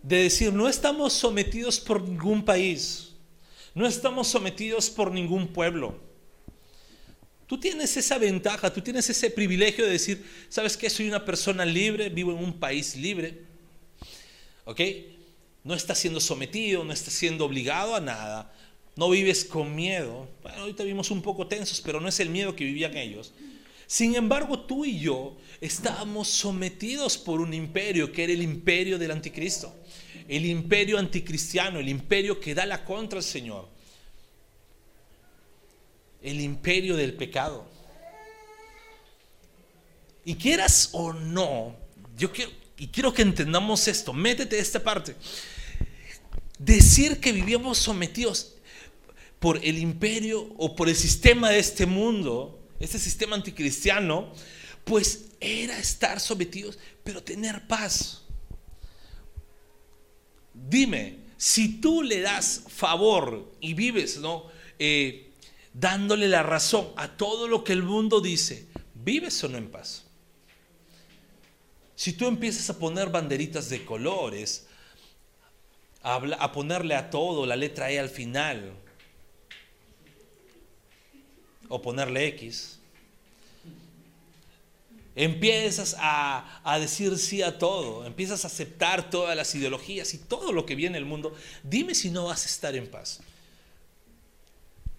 de 0.02 0.24
decir, 0.24 0.52
no 0.52 0.68
estamos 0.68 1.14
sometidos 1.14 1.80
por 1.80 2.02
ningún 2.02 2.44
país, 2.44 3.14
no 3.74 3.86
estamos 3.86 4.28
sometidos 4.28 4.90
por 4.90 5.10
ningún 5.10 5.48
pueblo. 5.48 6.07
Tú 7.48 7.58
tienes 7.58 7.96
esa 7.96 8.18
ventaja, 8.18 8.70
tú 8.70 8.82
tienes 8.82 9.08
ese 9.08 9.30
privilegio 9.30 9.86
de 9.86 9.92
decir, 9.92 10.22
¿sabes 10.50 10.76
qué? 10.76 10.90
Soy 10.90 11.08
una 11.08 11.24
persona 11.24 11.64
libre, 11.64 12.10
vivo 12.10 12.30
en 12.32 12.44
un 12.44 12.52
país 12.52 12.94
libre. 12.94 13.38
¿Ok? 14.66 14.80
No 15.64 15.74
estás 15.74 15.98
siendo 15.98 16.20
sometido, 16.20 16.84
no 16.84 16.92
estás 16.92 17.14
siendo 17.14 17.46
obligado 17.46 17.96
a 17.96 18.00
nada, 18.00 18.54
no 18.96 19.08
vives 19.08 19.46
con 19.46 19.74
miedo. 19.74 20.28
Bueno, 20.42 20.58
ahorita 20.58 20.84
vimos 20.84 21.10
un 21.10 21.22
poco 21.22 21.46
tensos, 21.46 21.80
pero 21.80 22.02
no 22.02 22.08
es 22.08 22.20
el 22.20 22.28
miedo 22.28 22.54
que 22.54 22.64
vivían 22.64 22.94
ellos. 22.98 23.32
Sin 23.86 24.14
embargo, 24.14 24.60
tú 24.60 24.84
y 24.84 25.00
yo 25.00 25.38
estábamos 25.62 26.28
sometidos 26.28 27.16
por 27.16 27.40
un 27.40 27.54
imperio 27.54 28.12
que 28.12 28.24
era 28.24 28.34
el 28.34 28.42
imperio 28.42 28.98
del 28.98 29.10
anticristo, 29.10 29.74
el 30.28 30.44
imperio 30.44 30.98
anticristiano, 30.98 31.78
el 31.78 31.88
imperio 31.88 32.38
que 32.38 32.54
da 32.54 32.66
la 32.66 32.84
contra 32.84 33.20
al 33.20 33.24
Señor, 33.24 33.70
el 36.22 36.40
imperio 36.40 36.96
del 36.96 37.14
pecado. 37.14 37.66
Y 40.24 40.34
quieras 40.34 40.90
o 40.92 41.12
no, 41.12 41.76
yo 42.16 42.32
quiero, 42.32 42.50
y 42.76 42.88
quiero 42.88 43.12
que 43.12 43.22
entendamos 43.22 43.88
esto, 43.88 44.12
métete 44.12 44.58
esta 44.58 44.82
parte. 44.82 45.14
Decir 46.58 47.20
que 47.20 47.32
vivíamos 47.32 47.78
sometidos 47.78 48.54
por 49.38 49.64
el 49.64 49.78
imperio 49.78 50.52
o 50.58 50.74
por 50.74 50.88
el 50.88 50.96
sistema 50.96 51.50
de 51.50 51.60
este 51.60 51.86
mundo 51.86 52.58
este 52.80 52.98
sistema 52.98 53.36
anticristiano, 53.36 54.32
pues 54.84 55.26
era 55.40 55.78
estar 55.78 56.20
sometidos, 56.20 56.78
pero 57.04 57.22
tener 57.22 57.66
paz. 57.66 58.22
Dime, 60.54 61.18
si 61.36 61.80
tú 61.80 62.02
le 62.02 62.20
das 62.20 62.64
favor 62.68 63.52
y 63.60 63.74
vives, 63.74 64.18
¿no? 64.18 64.44
Eh, 64.78 65.27
dándole 65.78 66.28
la 66.28 66.42
razón 66.42 66.88
a 66.96 67.08
todo 67.16 67.46
lo 67.46 67.62
que 67.62 67.72
el 67.72 67.82
mundo 67.82 68.20
dice, 68.20 68.66
¿vives 68.94 69.42
o 69.44 69.48
no 69.48 69.58
en 69.58 69.70
paz? 69.70 70.04
Si 71.94 72.12
tú 72.12 72.26
empiezas 72.26 72.68
a 72.70 72.78
poner 72.78 73.10
banderitas 73.10 73.68
de 73.68 73.84
colores, 73.84 74.66
a, 76.02 76.52
ponerle 76.52 76.94
a 76.94 77.10
todo 77.10 77.44
la 77.44 77.56
letra 77.56 77.90
E 77.90 77.98
al 77.98 78.08
final, 78.08 78.72
o 81.68 81.82
ponerle 81.82 82.26
X. 82.28 82.78
Empiezas 85.14 85.96
a, 85.98 86.60
a, 86.64 86.78
decir 86.78 87.18
sí 87.18 87.42
a 87.42 87.58
todo, 87.58 88.06
empiezas 88.06 88.44
a 88.44 88.46
aceptar 88.46 89.10
todas 89.10 89.36
las 89.36 89.54
ideologías 89.54 90.14
y 90.14 90.18
todo 90.18 90.52
lo 90.52 90.64
que 90.64 90.76
viene 90.76 90.96
el 90.96 91.04
mundo. 91.04 91.34
Dime 91.62 91.94
si 91.94 92.10
no 92.10 92.26
vas 92.26 92.44
a 92.44 92.48
estar 92.48 92.74
en 92.74 92.88
paz. 92.88 93.20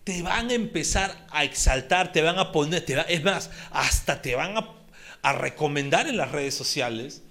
Te 0.04 0.22
van 0.22 0.50
a 0.50 0.54
empezar 0.54 1.28
a 1.30 1.44
exaltar, 1.44 2.12
te 2.12 2.22
van 2.22 2.40
a 2.40 2.52
poner, 2.52 2.84
es 3.08 3.24
más, 3.24 3.52
hasta 3.72 4.22
te 4.22 4.36
van 4.36 4.56
a, 4.58 5.34
recomendar 5.34 6.08
en 6.08 6.18
las 6.18 6.32
redes 6.32 6.56
sociales, 6.56 7.22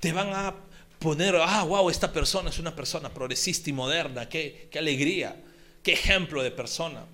te 0.00 0.12
van 0.12 0.32
a 0.32 0.54
poner, 0.98 1.34
ah, 1.36 1.64
wow, 1.64 1.90
esta 1.90 2.12
persona 2.12 2.50
es 2.50 2.58
una 2.58 2.76
persona 2.76 3.12
progresista 3.12 3.70
y 3.70 3.72
moderna, 3.72 4.28
qué 4.28 4.70
alegría, 4.78 5.36
qué 5.82 5.94
ejemplo 5.94 6.42
de 6.42 6.50
persona. 6.50 7.06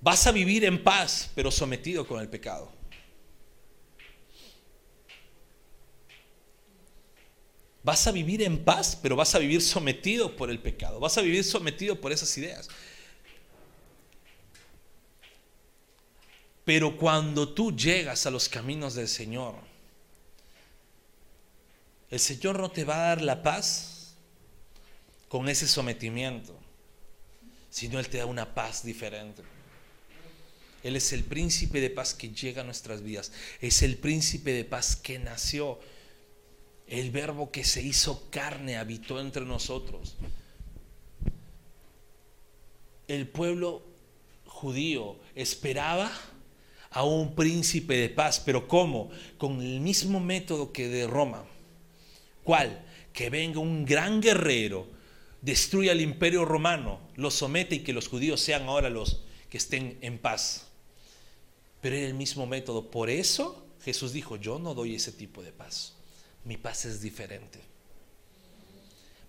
Vas 0.00 0.26
a 0.26 0.32
vivir 0.32 0.64
en 0.64 0.82
paz, 0.82 1.30
pero 1.34 1.50
sometido 1.50 2.06
con 2.06 2.20
el 2.20 2.28
pecado. 2.28 2.72
Vas 7.82 8.06
a 8.06 8.12
vivir 8.12 8.42
en 8.42 8.62
paz, 8.62 8.98
pero 9.00 9.16
vas 9.16 9.34
a 9.34 9.38
vivir 9.38 9.62
sometido 9.62 10.36
por 10.36 10.50
el 10.50 10.58
pecado. 10.58 11.00
Vas 11.00 11.16
a 11.16 11.22
vivir 11.22 11.44
sometido 11.44 12.00
por 12.00 12.12
esas 12.12 12.36
ideas. 12.36 12.68
Pero 16.70 16.96
cuando 16.96 17.48
tú 17.48 17.76
llegas 17.76 18.26
a 18.26 18.30
los 18.30 18.48
caminos 18.48 18.94
del 18.94 19.08
Señor, 19.08 19.56
el 22.08 22.20
Señor 22.20 22.60
no 22.60 22.70
te 22.70 22.84
va 22.84 22.94
a 22.94 23.08
dar 23.08 23.22
la 23.22 23.42
paz 23.42 24.14
con 25.26 25.48
ese 25.48 25.66
sometimiento, 25.66 26.56
sino 27.70 27.98
Él 27.98 28.08
te 28.08 28.18
da 28.18 28.26
una 28.26 28.54
paz 28.54 28.84
diferente. 28.84 29.42
Él 30.84 30.94
es 30.94 31.12
el 31.12 31.24
príncipe 31.24 31.80
de 31.80 31.90
paz 31.90 32.14
que 32.14 32.28
llega 32.28 32.62
a 32.62 32.64
nuestras 32.64 33.02
vidas. 33.02 33.32
Es 33.60 33.82
el 33.82 33.96
príncipe 33.96 34.52
de 34.52 34.64
paz 34.64 34.94
que 34.94 35.18
nació. 35.18 35.80
El 36.86 37.10
verbo 37.10 37.50
que 37.50 37.64
se 37.64 37.82
hizo 37.82 38.30
carne 38.30 38.76
habitó 38.76 39.18
entre 39.18 39.44
nosotros. 39.44 40.14
El 43.08 43.26
pueblo 43.26 43.82
judío 44.46 45.18
esperaba 45.34 46.12
a 46.90 47.04
un 47.04 47.34
príncipe 47.34 47.96
de 47.96 48.08
paz, 48.08 48.40
pero 48.44 48.66
¿cómo? 48.66 49.10
Con 49.38 49.60
el 49.62 49.80
mismo 49.80 50.20
método 50.20 50.72
que 50.72 50.88
de 50.88 51.06
Roma. 51.06 51.44
¿Cuál? 52.42 52.84
Que 53.12 53.30
venga 53.30 53.60
un 53.60 53.84
gran 53.84 54.20
guerrero, 54.20 54.88
destruya 55.40 55.92
el 55.92 56.00
imperio 56.00 56.44
romano, 56.44 57.00
lo 57.16 57.30
somete 57.30 57.76
y 57.76 57.80
que 57.80 57.92
los 57.92 58.08
judíos 58.08 58.40
sean 58.40 58.64
ahora 58.64 58.90
los 58.90 59.22
que 59.48 59.58
estén 59.58 59.98
en 60.00 60.18
paz. 60.18 60.66
Pero 61.80 61.96
era 61.96 62.06
el 62.06 62.14
mismo 62.14 62.46
método. 62.46 62.90
Por 62.90 63.08
eso 63.08 63.66
Jesús 63.84 64.12
dijo, 64.12 64.36
yo 64.36 64.58
no 64.58 64.74
doy 64.74 64.96
ese 64.96 65.12
tipo 65.12 65.42
de 65.42 65.52
paz. 65.52 65.94
Mi 66.44 66.56
paz 66.56 66.84
es 66.84 67.00
diferente. 67.00 67.60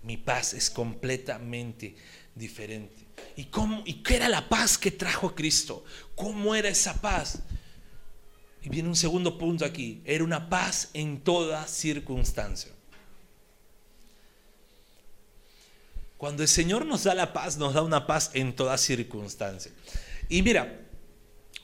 Mi 0.04 0.18
paz 0.18 0.54
es 0.54 0.70
completamente 0.70 1.96
diferente. 2.36 2.96
¿Y, 3.36 3.46
cómo, 3.46 3.84
¿Y 3.86 4.04
qué 4.04 4.18
era 4.18 4.30
la 4.30 4.48
paz 4.48 4.78
que 4.78 4.92
trajo 4.92 5.34
Cristo? 5.36 5.84
¿Cómo 6.16 6.56
era 6.56 6.70
esa 6.70 7.00
paz? 7.00 7.40
Y 8.62 8.70
viene 8.70 8.90
un 8.90 8.96
segundo 8.96 9.38
punto 9.38 9.66
aquí. 9.66 10.02
Era 10.06 10.24
una 10.24 10.50
paz 10.50 10.90
en 10.94 11.22
toda 11.22 11.68
circunstancia. 11.68 12.72
Cuando 16.18 16.44
el 16.44 16.50
Señor 16.50 16.86
nos 16.86 17.04
da 17.06 17.16
la 17.16 17.34
paz, 17.34 17.58
nos 17.58 17.74
da 17.74 17.82
una 17.82 18.06
paz 18.06 18.30
en 18.34 18.56
toda 18.56 18.78
circunstancia. 18.78 19.72
Y 20.30 20.44
mira, 20.44 20.80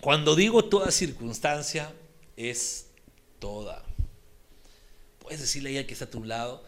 cuando 0.02 0.36
digo 0.36 0.66
toda 0.66 0.90
circunstancia, 0.90 1.94
es 2.36 2.88
toda. 3.38 3.84
Puedes 5.20 5.42
decirle 5.42 5.70
a 5.70 5.72
ella 5.74 5.88
que 5.88 5.94
está 5.94 6.06
a 6.06 6.10
tu 6.10 6.24
lado, 6.24 6.64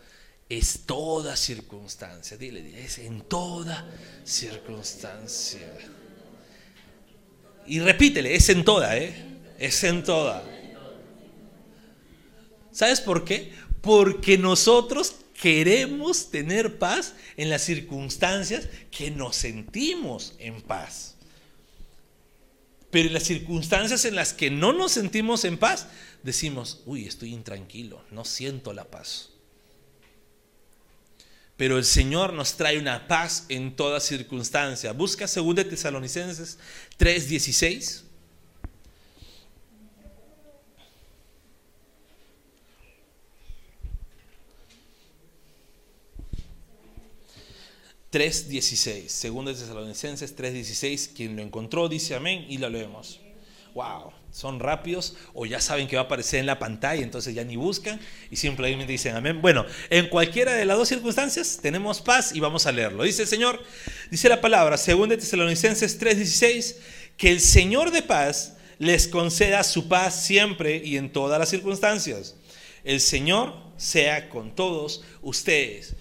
es 0.50 0.82
toda 0.88 1.38
circunstancia. 1.38 2.36
Dile, 2.36 2.84
es 2.84 2.98
en 2.98 3.22
toda 3.22 3.88
circunstancia. 4.26 5.72
Y 7.68 7.80
repítele, 7.80 8.36
es 8.36 8.50
en 8.50 8.66
toda, 8.66 8.98
¿eh? 8.98 9.14
Es 9.60 9.84
en 9.84 10.04
toda. 10.04 10.44
¿Sabes 12.72 13.00
por 13.00 13.24
qué? 13.24 13.54
Porque 13.82 14.40
nosotros 14.40 15.16
queremos 15.40 16.32
tener 16.32 16.80
paz 16.80 17.14
en 17.38 17.50
las 17.50 17.62
circunstancias 17.62 18.68
que 18.90 19.12
nos 19.12 19.36
sentimos 19.36 20.34
en 20.40 20.62
paz. 20.62 21.16
Pero 22.90 23.08
en 23.08 23.14
las 23.14 23.24
circunstancias 23.24 24.04
en 24.06 24.16
las 24.16 24.34
que 24.34 24.50
no 24.50 24.74
nos 24.74 24.94
sentimos 24.94 25.46
en 25.46 25.60
paz, 25.60 25.88
decimos, 26.24 26.82
uy, 26.88 27.06
estoy 27.06 27.34
intranquilo, 27.34 28.04
no 28.10 28.26
siento 28.26 28.74
la 28.74 28.86
paz. 28.86 29.30
Pero 31.60 31.78
el 31.78 31.84
Señor 31.84 32.32
nos 32.32 32.56
trae 32.56 32.80
una 32.80 33.06
paz 33.10 33.44
en 33.50 33.76
toda 33.76 34.00
circunstancia. 34.00 34.94
Busca 34.94 35.26
2 35.26 35.56
Tesalonicenses 35.68 36.58
3:16. 36.98 38.04
3.16, 48.10 49.10
segundo 49.10 49.54
de 49.54 49.60
Tesalonicenses 49.60 50.36
3.16, 50.36 51.14
quien 51.14 51.36
lo 51.36 51.44
encontró 51.44 51.90
dice 51.90 52.16
amén 52.16 52.46
y 52.48 52.58
lo 52.58 52.70
leemos. 52.70 53.20
Wow, 53.76 54.14
son 54.32 54.60
rápidos 54.60 55.16
o 55.34 55.46
ya 55.46 55.60
saben 55.60 55.88
que 55.88 55.96
va 55.96 56.04
a 56.04 56.06
aparecer 56.06 56.40
en 56.40 56.46
la 56.46 56.60
pantalla, 56.60 57.02
entonces 57.02 57.34
ya 57.34 57.44
ni 57.44 57.56
buscan 57.56 58.00
y 58.30 58.36
simplemente 58.36 58.92
dicen 58.92 59.16
amén. 59.16 59.42
Bueno, 59.42 59.66
en 59.90 60.08
cualquiera 60.10 60.54
de 60.54 60.66
las 60.66 60.78
dos 60.78 60.90
circunstancias 60.90 61.60
tenemos 61.62 62.02
paz 62.02 62.36
y 62.36 62.40
vamos 62.40 62.66
a 62.66 62.72
leerlo. 62.72 63.04
Dice 63.04 63.24
el 63.24 63.28
Señor, 63.28 63.62
dice 64.12 64.30
la 64.30 64.42
palabra, 64.42 64.78
segundo 64.78 65.16
de 65.16 65.22
Tesalonicenses 65.22 66.00
3.16, 66.00 66.76
que 67.18 67.32
el 67.32 67.42
Señor 67.42 67.92
de 67.92 68.02
paz 68.02 68.58
les 68.78 69.08
conceda 69.08 69.64
su 69.64 69.88
paz 69.88 70.24
siempre 70.24 70.82
y 70.84 70.98
en 70.98 71.12
todas 71.12 71.38
las 71.38 71.50
circunstancias. 71.50 72.36
El 72.84 73.02
Señor 73.02 73.56
sea 73.78 74.30
con 74.30 74.56
todos 74.56 75.04
ustedes. 75.22 75.96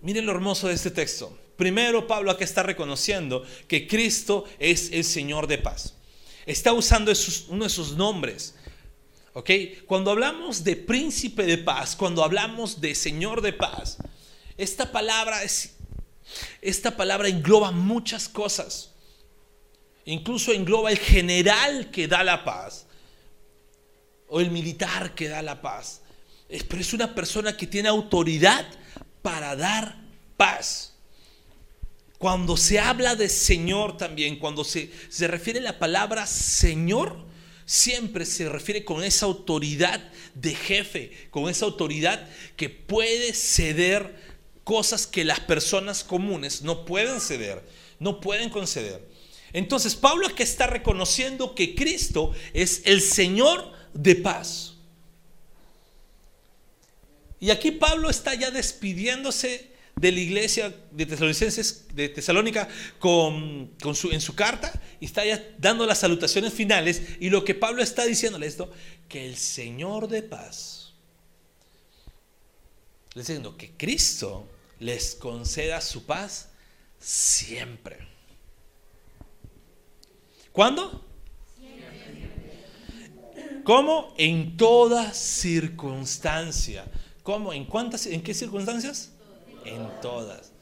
Miren 0.00 0.26
lo 0.26 0.32
hermoso 0.32 0.68
de 0.68 0.74
este 0.74 0.90
texto. 0.90 1.36
Primero, 1.56 2.06
Pablo 2.06 2.30
acá 2.30 2.44
está 2.44 2.62
reconociendo 2.62 3.44
que 3.68 3.86
Cristo 3.86 4.44
es 4.58 4.90
el 4.92 5.04
Señor 5.04 5.46
de 5.46 5.58
paz. 5.58 5.94
Está 6.46 6.72
usando 6.72 7.12
uno 7.48 7.64
de 7.64 7.70
sus 7.70 7.96
nombres. 7.96 8.54
¿Ok? 9.32 9.50
Cuando 9.86 10.10
hablamos 10.10 10.64
de 10.64 10.76
príncipe 10.76 11.44
de 11.44 11.58
paz, 11.58 11.94
cuando 11.94 12.24
hablamos 12.24 12.80
de 12.80 12.94
Señor 12.94 13.42
de 13.42 13.52
paz, 13.52 13.98
esta 14.56 14.90
palabra, 14.90 15.42
es, 15.44 15.76
esta 16.60 16.96
palabra 16.96 17.28
engloba 17.28 17.70
muchas 17.70 18.28
cosas. 18.28 18.90
Incluso 20.04 20.52
engloba 20.52 20.90
el 20.90 20.98
general 20.98 21.90
que 21.90 22.08
da 22.08 22.24
la 22.24 22.44
paz 22.44 22.86
o 24.28 24.40
el 24.40 24.50
militar 24.50 25.14
que 25.14 25.28
da 25.28 25.42
la 25.42 25.62
paz. 25.62 26.02
Pero 26.48 26.80
es 26.80 26.92
una 26.92 27.14
persona 27.14 27.56
que 27.56 27.66
tiene 27.66 27.88
autoridad 27.88 28.66
para 29.22 29.54
dar 29.54 29.96
paz. 30.36 30.89
Cuando 32.20 32.58
se 32.58 32.78
habla 32.78 33.16
de 33.16 33.30
Señor 33.30 33.96
también, 33.96 34.38
cuando 34.38 34.62
se, 34.62 34.90
se 35.08 35.26
refiere 35.26 35.58
la 35.58 35.78
palabra 35.78 36.26
Señor, 36.26 37.24
siempre 37.64 38.26
se 38.26 38.46
refiere 38.46 38.84
con 38.84 39.02
esa 39.02 39.24
autoridad 39.24 40.06
de 40.34 40.54
jefe, 40.54 41.28
con 41.30 41.48
esa 41.48 41.64
autoridad 41.64 42.28
que 42.56 42.68
puede 42.68 43.32
ceder 43.32 44.14
cosas 44.64 45.06
que 45.06 45.24
las 45.24 45.40
personas 45.40 46.04
comunes 46.04 46.60
no 46.60 46.84
pueden 46.84 47.22
ceder, 47.22 47.66
no 47.98 48.20
pueden 48.20 48.50
conceder. 48.50 49.08
Entonces 49.54 49.94
Pablo 49.94 50.26
aquí 50.26 50.42
está 50.42 50.66
reconociendo 50.66 51.54
que 51.54 51.74
Cristo 51.74 52.32
es 52.52 52.82
el 52.84 53.00
Señor 53.00 53.72
de 53.94 54.16
paz. 54.16 54.74
Y 57.40 57.48
aquí 57.48 57.70
Pablo 57.70 58.10
está 58.10 58.34
ya 58.34 58.50
despidiéndose 58.50 59.69
de 60.00 60.12
la 60.12 60.20
iglesia 60.20 60.74
de 60.90 61.04
Tesalonicenses, 61.04 61.84
de 61.94 62.08
Tesalónica, 62.08 62.66
con, 62.98 63.70
su, 63.94 64.10
en 64.10 64.20
su 64.22 64.34
carta, 64.34 64.72
y 64.98 65.04
está 65.04 65.26
ya 65.26 65.44
dando 65.58 65.84
las 65.84 65.98
salutaciones 65.98 66.54
finales, 66.54 67.02
y 67.20 67.28
lo 67.28 67.44
que 67.44 67.54
Pablo 67.54 67.82
está 67.82 68.06
diciéndole 68.06 68.46
esto, 68.46 68.72
que 69.08 69.26
el 69.26 69.36
Señor 69.36 70.08
de 70.08 70.22
paz, 70.22 70.94
le 73.12 73.20
diciendo 73.20 73.58
que 73.58 73.72
Cristo 73.72 74.48
les 74.78 75.14
conceda 75.16 75.82
su 75.82 76.06
paz 76.06 76.48
siempre. 76.98 77.98
¿Cuándo? 80.52 81.04
¿Cómo? 83.64 84.14
En 84.16 84.56
toda 84.56 85.12
circunstancia. 85.12 86.86
¿Cómo? 87.22 87.52
¿En 87.52 87.66
cuántas? 87.66 88.06
¿En 88.06 88.22
qué 88.22 88.32
circunstancias? 88.32 89.12
En 89.64 89.88
todas. 90.00 90.52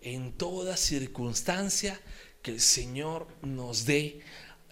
En 0.00 0.32
toda 0.32 0.76
circunstancia 0.76 2.00
que 2.42 2.52
el 2.52 2.60
Señor 2.60 3.26
nos 3.42 3.86
dé 3.86 4.20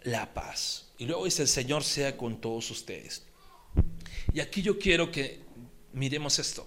la 0.03 0.33
paz. 0.33 0.87
Y 0.99 1.07
luego 1.07 1.25
dice, 1.25 1.43
el 1.43 1.49
Señor 1.49 1.83
sea 1.83 2.17
con 2.17 2.41
todos 2.41 2.71
ustedes. 2.71 3.25
Y 4.33 4.41
aquí 4.41 4.63
yo 4.63 4.79
quiero 4.79 5.11
que 5.11 5.41
miremos 5.93 6.39
esto. 6.39 6.67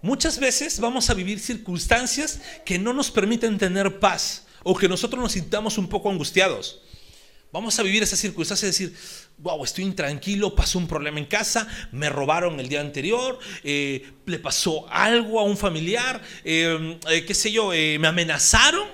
Muchas 0.00 0.40
veces 0.40 0.80
vamos 0.80 1.08
a 1.10 1.14
vivir 1.14 1.38
circunstancias 1.38 2.40
que 2.64 2.78
no 2.78 2.92
nos 2.92 3.10
permiten 3.10 3.56
tener 3.56 4.00
paz 4.00 4.46
o 4.64 4.76
que 4.76 4.88
nosotros 4.88 5.22
nos 5.22 5.32
sintamos 5.32 5.78
un 5.78 5.88
poco 5.88 6.10
angustiados. 6.10 6.81
Vamos 7.52 7.78
a 7.78 7.82
vivir 7.82 8.02
esa 8.02 8.16
circunstancia 8.16 8.64
y 8.64 8.70
decir, 8.70 8.96
wow, 9.36 9.62
estoy 9.62 9.84
intranquilo, 9.84 10.54
pasó 10.54 10.78
un 10.78 10.88
problema 10.88 11.18
en 11.18 11.26
casa, 11.26 11.68
me 11.92 12.08
robaron 12.08 12.58
el 12.58 12.66
día 12.66 12.80
anterior, 12.80 13.38
eh, 13.62 14.10
le 14.24 14.38
pasó 14.38 14.88
algo 14.88 15.38
a 15.38 15.42
un 15.42 15.58
familiar, 15.58 16.22
eh, 16.44 16.98
eh, 17.10 17.26
qué 17.26 17.34
sé 17.34 17.52
yo, 17.52 17.68
me 17.68 18.08
amenazaron, 18.08 18.88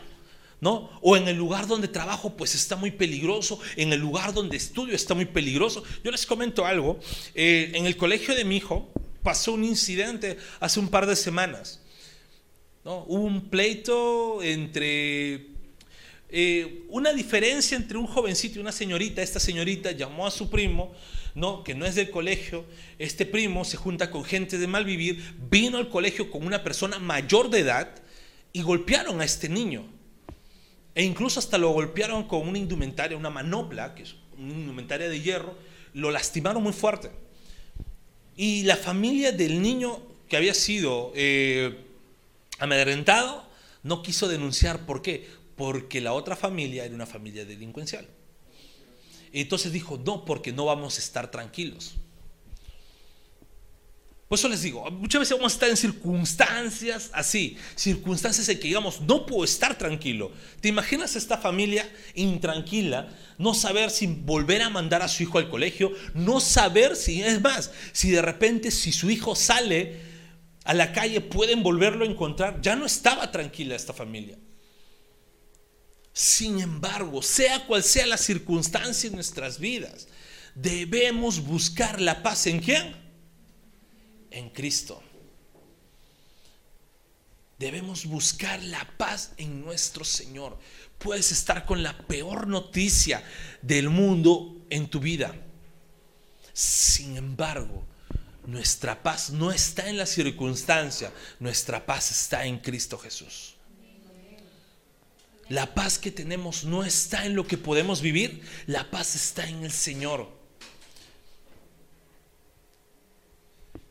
¿no? 0.60 0.90
O 1.02 1.16
en 1.16 1.28
el 1.28 1.36
lugar 1.36 1.68
donde 1.68 1.86
trabajo, 1.86 2.36
pues 2.36 2.56
está 2.56 2.74
muy 2.74 2.90
peligroso, 2.90 3.60
en 3.76 3.92
el 3.92 4.00
lugar 4.00 4.34
donde 4.34 4.56
estudio 4.56 4.96
está 4.96 5.14
muy 5.14 5.26
peligroso. 5.26 5.84
Yo 6.02 6.10
les 6.10 6.26
comento 6.26 6.66
algo, 6.66 6.98
en 7.36 7.86
el 7.86 7.96
colegio 7.96 8.34
de 8.34 8.44
mi 8.44 8.56
hijo 8.56 8.90
pasó 9.22 9.52
un 9.52 9.62
incidente 9.62 10.36
hace 10.58 10.80
un 10.80 10.88
par 10.88 11.06
de 11.06 11.14
semanas, 11.14 11.80
¿no? 12.84 13.04
Hubo 13.06 13.22
un 13.22 13.50
pleito 13.50 14.42
entre 14.42 15.57
eh, 16.30 16.84
una 16.88 17.12
diferencia 17.12 17.76
entre 17.76 17.96
un 17.96 18.06
jovencito 18.06 18.58
y 18.58 18.60
una 18.60 18.72
señorita. 18.72 19.22
Esta 19.22 19.40
señorita 19.40 19.92
llamó 19.92 20.26
a 20.26 20.30
su 20.30 20.50
primo, 20.50 20.92
¿no? 21.34 21.64
que 21.64 21.74
no 21.74 21.86
es 21.86 21.94
del 21.94 22.10
colegio. 22.10 22.64
Este 22.98 23.24
primo 23.24 23.64
se 23.64 23.76
junta 23.76 24.10
con 24.10 24.24
gente 24.24 24.58
de 24.58 24.66
mal 24.66 24.84
vivir, 24.84 25.22
vino 25.50 25.78
al 25.78 25.88
colegio 25.88 26.30
con 26.30 26.46
una 26.46 26.62
persona 26.62 26.98
mayor 26.98 27.50
de 27.50 27.60
edad 27.60 27.94
y 28.52 28.62
golpearon 28.62 29.20
a 29.20 29.24
este 29.24 29.48
niño. 29.48 29.86
E 30.94 31.04
incluso 31.04 31.38
hasta 31.38 31.58
lo 31.58 31.70
golpearon 31.70 32.26
con 32.26 32.46
una 32.46 32.58
indumentaria, 32.58 33.16
una 33.16 33.30
manopla, 33.30 33.94
que 33.94 34.02
es 34.02 34.16
una 34.36 34.52
indumentaria 34.52 35.08
de 35.08 35.20
hierro, 35.20 35.56
lo 35.94 36.10
lastimaron 36.10 36.62
muy 36.62 36.72
fuerte. 36.72 37.10
Y 38.36 38.64
la 38.64 38.76
familia 38.76 39.32
del 39.32 39.62
niño 39.62 40.02
que 40.28 40.36
había 40.36 40.54
sido 40.54 41.12
eh, 41.14 41.84
amedrentado 42.58 43.44
no 43.82 44.02
quiso 44.02 44.28
denunciar. 44.28 44.86
¿Por 44.86 45.02
qué? 45.02 45.26
Porque 45.58 46.00
la 46.00 46.14
otra 46.14 46.36
familia 46.36 46.86
era 46.86 46.94
una 46.94 47.04
familia 47.04 47.44
delincuencial. 47.44 48.06
entonces 49.32 49.72
dijo, 49.72 49.98
no, 49.98 50.24
porque 50.24 50.52
no 50.52 50.64
vamos 50.64 50.96
a 50.96 51.00
estar 51.00 51.30
tranquilos. 51.30 51.96
Por 54.28 54.38
eso 54.38 54.48
les 54.50 54.60
digo, 54.60 54.90
muchas 54.90 55.20
veces 55.20 55.38
vamos 55.38 55.52
a 55.52 55.56
estar 55.56 55.70
en 55.70 55.76
circunstancias 55.78 57.10
así, 57.14 57.56
circunstancias 57.74 58.46
en 58.50 58.60
que 58.60 58.68
digamos, 58.68 59.00
no 59.00 59.24
puedo 59.24 59.42
estar 59.42 59.78
tranquilo. 59.78 60.30
¿Te 60.60 60.68
imaginas 60.68 61.16
esta 61.16 61.38
familia 61.38 61.90
intranquila, 62.14 63.08
no 63.38 63.54
saber 63.54 63.90
si 63.90 64.06
volver 64.06 64.60
a 64.60 64.68
mandar 64.68 65.00
a 65.00 65.08
su 65.08 65.22
hijo 65.22 65.38
al 65.38 65.48
colegio, 65.48 65.92
no 66.12 66.40
saber 66.40 66.94
si, 66.94 67.22
es 67.22 67.40
más, 67.40 67.72
si 67.92 68.10
de 68.10 68.20
repente 68.20 68.70
si 68.70 68.92
su 68.92 69.10
hijo 69.10 69.34
sale 69.34 69.98
a 70.64 70.74
la 70.74 70.92
calle 70.92 71.22
pueden 71.22 71.62
volverlo 71.62 72.04
a 72.04 72.08
encontrar? 72.08 72.60
Ya 72.60 72.76
no 72.76 72.84
estaba 72.84 73.32
tranquila 73.32 73.74
esta 73.76 73.94
familia. 73.94 74.36
Sin 76.18 76.58
embargo, 76.58 77.22
sea 77.22 77.64
cual 77.64 77.84
sea 77.84 78.04
la 78.04 78.18
circunstancia 78.18 79.06
en 79.06 79.14
nuestras 79.14 79.60
vidas, 79.60 80.08
debemos 80.56 81.40
buscar 81.40 82.00
la 82.00 82.24
paz 82.24 82.48
en 82.48 82.58
quién? 82.58 82.96
en 84.32 84.50
Cristo. 84.50 85.00
Debemos 87.56 88.04
buscar 88.04 88.60
la 88.64 88.84
paz 88.96 89.30
en 89.36 89.64
nuestro 89.64 90.04
Señor. 90.04 90.58
Puedes 90.98 91.30
estar 91.30 91.64
con 91.64 91.84
la 91.84 91.96
peor 91.96 92.48
noticia 92.48 93.22
del 93.62 93.88
mundo 93.88 94.66
en 94.70 94.90
tu 94.90 94.98
vida. 94.98 95.36
Sin 96.52 97.16
embargo, 97.16 97.86
nuestra 98.44 99.04
paz 99.04 99.30
no 99.30 99.52
está 99.52 99.88
en 99.88 99.98
la 99.98 100.06
circunstancia, 100.06 101.12
nuestra 101.38 101.86
paz 101.86 102.10
está 102.10 102.44
en 102.44 102.58
Cristo 102.58 102.98
Jesús. 102.98 103.54
La 105.48 105.74
paz 105.74 105.98
que 105.98 106.10
tenemos 106.10 106.64
no 106.64 106.84
está 106.84 107.24
en 107.24 107.34
lo 107.34 107.46
que 107.46 107.56
podemos 107.56 108.02
vivir, 108.02 108.42
la 108.66 108.90
paz 108.90 109.14
está 109.14 109.48
en 109.48 109.64
el 109.64 109.72
Señor. 109.72 110.38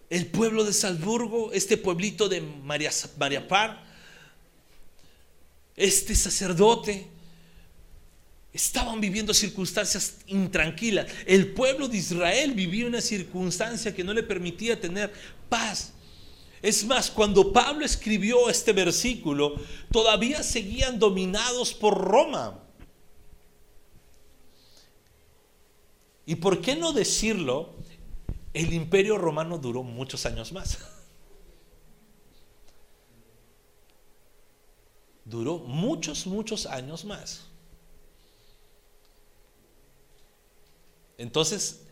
el 0.10 0.28
pueblo 0.28 0.64
de 0.64 0.74
Salzburgo, 0.74 1.52
este 1.52 1.78
pueblito 1.78 2.30
de 2.30 2.42
María, 2.42 2.92
María 3.18 3.48
Par, 3.48 3.84
este 5.76 6.16
sacerdote, 6.16 7.08
estaban 8.54 9.02
viviendo 9.02 9.34
circunstancias 9.34 10.18
intranquilas. 10.28 11.08
El 11.26 11.54
pueblo 11.54 11.88
de 11.88 11.98
Israel 11.98 12.54
vivía 12.54 12.88
una 12.88 13.02
circunstancia 13.02 13.94
que 13.94 14.04
no 14.04 14.14
le 14.14 14.24
permitía 14.24 14.80
tener 14.80 15.14
paz. 15.50 15.94
Es 16.62 16.86
más, 16.86 17.12
cuando 17.12 17.54
Pablo 17.54 17.86
escribió 17.86 18.50
este 18.50 18.74
versículo, 18.74 19.56
todavía 19.92 20.44
seguían 20.44 21.00
dominados 21.00 21.74
por 21.74 21.98
Roma. 21.98 22.64
¿Y 26.26 26.36
por 26.36 26.62
qué 26.62 26.76
no 26.76 26.92
decirlo? 26.94 27.78
el 28.58 28.74
imperio 28.74 29.18
romano 29.20 29.58
duró 29.60 29.84
muchos 29.84 30.26
años 30.26 30.52
más. 30.52 30.80
Duró 35.26 35.60
muchos, 35.60 36.26
muchos 36.26 36.66
años 36.66 37.04
más. 37.04 37.44
Entonces, 41.18 41.87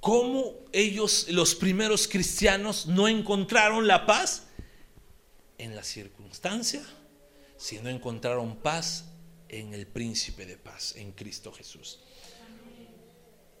¿cómo 0.00 0.54
ellos, 0.72 1.26
los 1.28 1.54
primeros 1.54 2.08
cristianos, 2.08 2.86
no 2.86 3.08
encontraron 3.08 3.86
la 3.86 4.06
paz? 4.06 4.48
En 5.58 5.76
la 5.76 5.84
circunstancia, 5.84 6.82
sino 7.56 7.88
encontraron 7.90 8.56
paz 8.56 9.04
en 9.48 9.74
el 9.74 9.86
príncipe 9.86 10.46
de 10.46 10.56
paz, 10.56 10.94
en 10.96 11.12
Cristo 11.12 11.52
Jesús. 11.52 12.00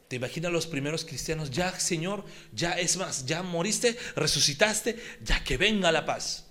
¿Te 0.08 0.16
imaginas 0.16 0.50
los 0.50 0.66
primeros 0.66 1.04
cristianos? 1.04 1.50
Ya, 1.50 1.78
Señor, 1.78 2.24
ya 2.52 2.72
es 2.72 2.96
más, 2.96 3.26
ya 3.26 3.44
moriste, 3.44 3.96
resucitaste, 4.16 4.98
ya 5.22 5.44
que 5.44 5.56
venga 5.56 5.92
la 5.92 6.04
paz. 6.04 6.48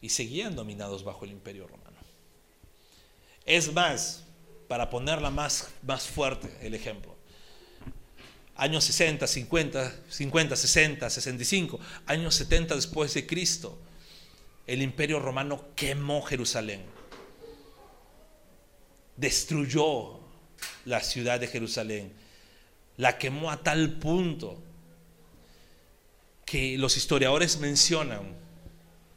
Y 0.00 0.08
seguían 0.08 0.54
dominados 0.54 1.02
bajo 1.02 1.24
el 1.24 1.32
imperio 1.32 1.66
romano. 1.66 1.98
Es 3.44 3.72
más, 3.72 4.22
para 4.68 4.88
ponerla 4.88 5.30
más, 5.30 5.68
más 5.82 6.06
fuerte 6.06 6.56
el 6.60 6.74
ejemplo. 6.74 7.11
Años 8.62 8.84
60, 8.84 9.26
50, 9.26 9.92
50, 10.08 10.54
60, 10.54 11.10
65, 11.10 11.80
años 12.06 12.32
70 12.36 12.76
después 12.76 13.12
de 13.12 13.26
Cristo, 13.26 13.76
el 14.68 14.82
imperio 14.82 15.18
romano 15.18 15.64
quemó 15.74 16.22
Jerusalén. 16.22 16.80
Destruyó 19.16 20.20
la 20.84 21.00
ciudad 21.00 21.40
de 21.40 21.48
Jerusalén. 21.48 22.12
La 22.98 23.18
quemó 23.18 23.50
a 23.50 23.64
tal 23.64 23.98
punto 23.98 24.62
que 26.44 26.78
los 26.78 26.96
historiadores 26.96 27.58
mencionan, 27.58 28.36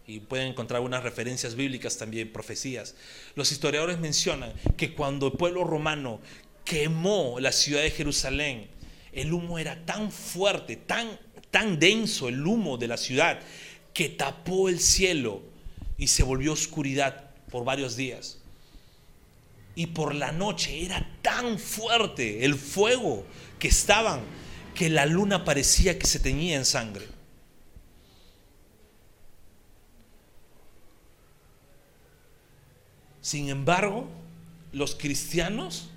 y 0.07 0.21
pueden 0.21 0.47
encontrar 0.47 0.81
unas 0.81 1.03
referencias 1.03 1.53
bíblicas 1.53 1.99
también, 1.99 2.33
profecías, 2.33 2.95
los 3.35 3.51
historiadores 3.51 3.99
mencionan 3.99 4.53
que 4.75 4.95
cuando 4.95 5.27
el 5.27 5.33
pueblo 5.33 5.63
romano 5.65 6.19
quemó 6.63 7.39
la 7.39 7.51
ciudad 7.51 7.83
de 7.83 7.91
Jerusalén, 7.91 8.69
el 9.15 9.33
humo 9.33 9.57
era 9.57 9.85
tan 9.85 10.11
fuerte, 10.11 10.75
tan, 10.75 11.19
tan 11.49 11.79
denso 11.79 12.29
el 12.29 12.45
humo 12.45 12.77
de 12.77 12.87
la 12.87 12.97
ciudad, 12.97 13.39
que 13.93 14.09
tapó 14.09 14.69
el 14.69 14.79
cielo 14.79 15.41
y 15.97 16.07
se 16.07 16.23
volvió 16.23 16.53
oscuridad 16.53 17.31
por 17.49 17.63
varios 17.63 17.95
días 17.95 18.39
y 19.75 19.87
por 19.87 20.15
la 20.15 20.31
noche 20.31 20.85
era 20.85 21.05
tan 21.21 21.59
fuerte 21.59 22.45
el 22.45 22.55
fuego 22.55 23.25
que 23.59 23.67
estaban 23.67 24.21
que 24.73 24.89
la 24.89 25.05
luna 25.05 25.43
parecía 25.45 25.99
que 25.99 26.07
se 26.07 26.19
teñía 26.19 26.55
en 26.55 26.65
sangre. 26.65 27.07
Sin 33.21 33.49
embargo, 33.49 34.07
los 34.71 34.95
cristianos 34.95 35.89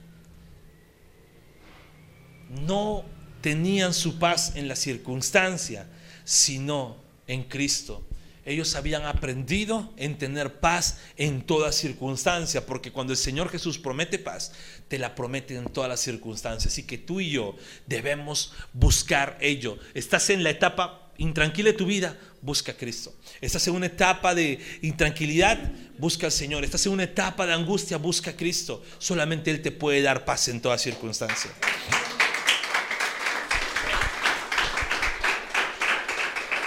no 2.48 3.04
tenían 3.40 3.94
su 3.94 4.18
paz 4.18 4.52
en 4.56 4.68
la 4.68 4.76
circunstancia, 4.76 5.86
sino 6.24 6.96
en 7.26 7.44
Cristo 7.44 8.04
ellos 8.48 8.74
habían 8.76 9.04
aprendido 9.04 9.92
en 9.98 10.16
tener 10.16 10.58
paz 10.58 10.98
en 11.18 11.42
toda 11.42 11.70
circunstancia, 11.70 12.64
porque 12.64 12.90
cuando 12.90 13.12
el 13.12 13.18
Señor 13.18 13.50
Jesús 13.50 13.78
promete 13.78 14.18
paz, 14.18 14.52
te 14.88 14.98
la 14.98 15.14
promete 15.14 15.54
en 15.54 15.66
todas 15.66 15.90
las 15.90 16.00
circunstancias. 16.00 16.72
Así 16.72 16.84
que 16.84 16.96
tú 16.96 17.20
y 17.20 17.30
yo 17.30 17.56
debemos 17.86 18.54
buscar 18.72 19.36
ello. 19.42 19.78
Estás 19.92 20.30
en 20.30 20.42
la 20.42 20.48
etapa 20.48 21.10
intranquila 21.18 21.72
de 21.72 21.76
tu 21.76 21.84
vida, 21.84 22.18
busca 22.40 22.72
a 22.72 22.76
Cristo. 22.76 23.14
Estás 23.42 23.68
en 23.68 23.74
una 23.74 23.86
etapa 23.86 24.34
de 24.34 24.58
intranquilidad, 24.80 25.70
busca 25.98 26.26
al 26.26 26.32
Señor. 26.32 26.64
Estás 26.64 26.86
en 26.86 26.92
una 26.92 27.04
etapa 27.04 27.44
de 27.44 27.52
angustia, 27.52 27.98
busca 27.98 28.30
a 28.30 28.36
Cristo. 28.36 28.82
Solamente 28.98 29.50
Él 29.50 29.60
te 29.60 29.72
puede 29.72 30.00
dar 30.00 30.24
paz 30.24 30.48
en 30.48 30.62
toda 30.62 30.78
circunstancia. 30.78 31.50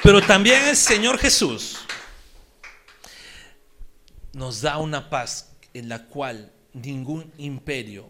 Pero 0.04 0.20
también 0.20 0.68
el 0.68 0.76
Señor 0.76 1.20
Jesús 1.20 1.78
nos 4.34 4.62
da 4.62 4.78
una 4.78 5.12
paz 5.12 5.52
en 5.76 5.90
la 5.90 6.08
cual 6.08 6.52
ningún 6.74 7.32
imperio, 7.38 8.10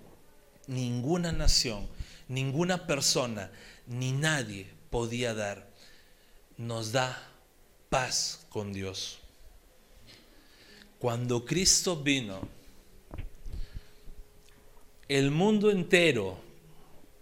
ninguna 0.67 1.33
nación, 1.33 1.89
ninguna 2.29 2.87
persona, 2.87 3.51
ni 3.87 4.13
nadie 4.13 4.67
podía 4.89 5.33
dar. 5.33 5.69
Nos 6.55 6.93
da 6.93 7.21
paz 7.89 8.45
con 8.49 8.71
Dios. 8.71 9.19
Cuando 10.97 11.43
Cristo 11.43 11.97
vino, 11.97 12.47
el 15.09 15.29
mundo 15.29 15.71
entero 15.71 16.39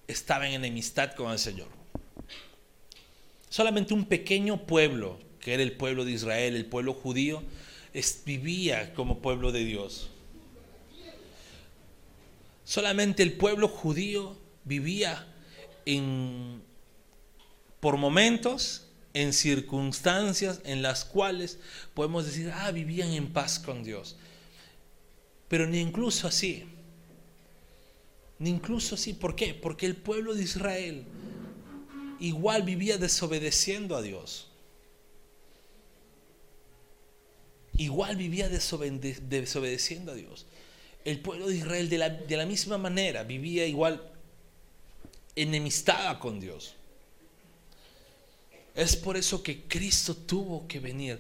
estaba 0.08 0.48
en 0.48 0.54
enemistad 0.54 1.16
con 1.16 1.32
el 1.32 1.40
Señor. 1.40 1.79
Solamente 3.50 3.94
un 3.94 4.06
pequeño 4.06 4.66
pueblo, 4.66 5.20
que 5.40 5.56
era 5.56 5.64
el 5.64 5.74
pueblo 5.74 6.06
de 6.06 6.12
Israel, 6.12 6.56
el 6.56 6.66
pueblo 6.66 6.94
judío, 6.94 7.44
vivía 8.26 8.94
como 8.94 9.20
pueblo 9.20 9.52
de 9.52 9.66
Dios. 9.66 10.10
Solamente 12.64 13.24
el 13.24 13.34
pueblo 13.34 13.68
judío 13.68 14.38
vivía 14.64 15.28
en, 15.86 16.62
por 17.80 17.98
momentos, 17.98 18.86
en 19.16 19.34
circunstancias 19.34 20.62
en 20.64 20.84
las 20.84 21.04
cuales 21.04 21.58
podemos 21.96 22.28
decir, 22.28 22.52
ah, 22.54 22.70
vivían 22.70 23.12
en 23.14 23.34
paz 23.34 23.58
con 23.58 23.84
Dios. 23.84 24.16
Pero 25.48 25.66
ni 25.66 25.80
incluso 25.80 26.28
así. 26.28 26.66
Ni 28.38 28.52
incluso 28.52 28.94
así. 28.94 29.14
¿Por 29.14 29.36
qué? 29.36 29.56
Porque 29.56 29.88
el 29.88 29.96
pueblo 29.96 30.36
de 30.36 30.44
Israel 30.44 31.06
igual 32.20 32.64
vivía 32.64 32.98
desobedeciendo 32.98 33.96
a 33.96 34.02
Dios. 34.02 34.48
Igual 37.78 38.18
vivía 38.18 38.50
desobedeciendo 38.50 40.12
a 40.12 40.16
Dios 40.16 40.46
el 41.06 41.20
pueblo 41.20 41.48
de 41.48 41.58
Israel 41.58 41.90
de 41.90 42.38
la, 42.38 42.46
misma 42.46 42.78
manera 42.78 43.24
vivía 43.24 43.66
igual 43.66 44.02
enemistada 45.36 46.20
con 46.20 46.40
Dios. 46.40 46.76
Es 48.76 48.96
por 48.96 49.18
eso 49.18 49.42
que 49.42 49.64
Cristo 49.64 50.16
tuvo 50.16 50.68
que 50.68 50.80
venir 50.80 51.20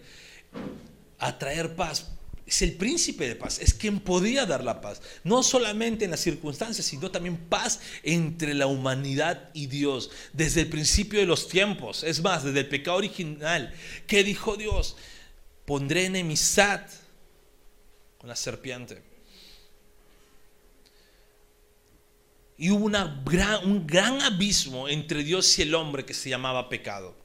a 1.17 1.37
traer 1.37 1.75
paz. 1.75 2.11
Es 2.49 2.63
el 2.63 2.73
príncipe 2.73 3.27
de 3.27 3.35
paz, 3.35 3.59
es 3.59 3.75
quien 3.75 3.99
podía 3.99 4.43
dar 4.47 4.63
la 4.63 4.81
paz. 4.81 5.03
No 5.23 5.43
solamente 5.43 6.05
en 6.05 6.09
las 6.09 6.21
circunstancias, 6.21 6.83
sino 6.83 7.11
también 7.11 7.37
paz 7.37 7.79
entre 8.01 8.55
la 8.55 8.65
humanidad 8.65 9.51
y 9.53 9.67
Dios. 9.67 10.09
Desde 10.33 10.61
el 10.61 10.67
principio 10.67 11.19
de 11.19 11.27
los 11.27 11.47
tiempos, 11.47 12.03
es 12.03 12.23
más, 12.23 12.43
desde 12.43 12.61
el 12.61 12.67
pecado 12.67 12.97
original. 12.97 13.71
¿Qué 14.07 14.23
dijo 14.23 14.57
Dios? 14.57 14.97
Pondré 15.65 16.05
enemistad 16.05 16.81
con 18.17 18.29
la 18.29 18.35
serpiente. 18.35 19.03
Y 22.57 22.71
hubo 22.71 22.83
una 22.83 23.21
gran, 23.23 23.63
un 23.63 23.85
gran 23.85 24.23
abismo 24.23 24.89
entre 24.89 25.23
Dios 25.23 25.59
y 25.59 25.61
el 25.61 25.75
hombre 25.75 26.03
que 26.03 26.15
se 26.15 26.31
llamaba 26.31 26.67
pecado. 26.67 27.15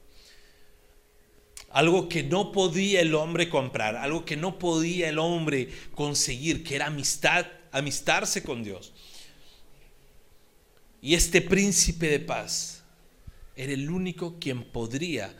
Algo 1.75 2.07
que 2.07 2.23
no 2.23 2.53
podía 2.53 3.01
el 3.01 3.13
hombre 3.15 3.49
comprar, 3.49 3.97
algo 3.97 4.23
que 4.23 4.37
no 4.37 4.57
podía 4.57 5.09
el 5.09 5.19
hombre 5.19 5.67
conseguir, 5.93 6.63
que 6.63 6.75
era 6.75 6.85
amistad, 6.85 7.45
amistarse 7.73 8.43
con 8.43 8.63
Dios. 8.63 8.93
Y 11.01 11.15
este 11.15 11.41
príncipe 11.41 12.07
de 12.07 12.21
paz 12.21 12.81
era 13.57 13.73
el 13.73 13.89
único 13.89 14.39
quien 14.39 14.63
podría 14.63 15.35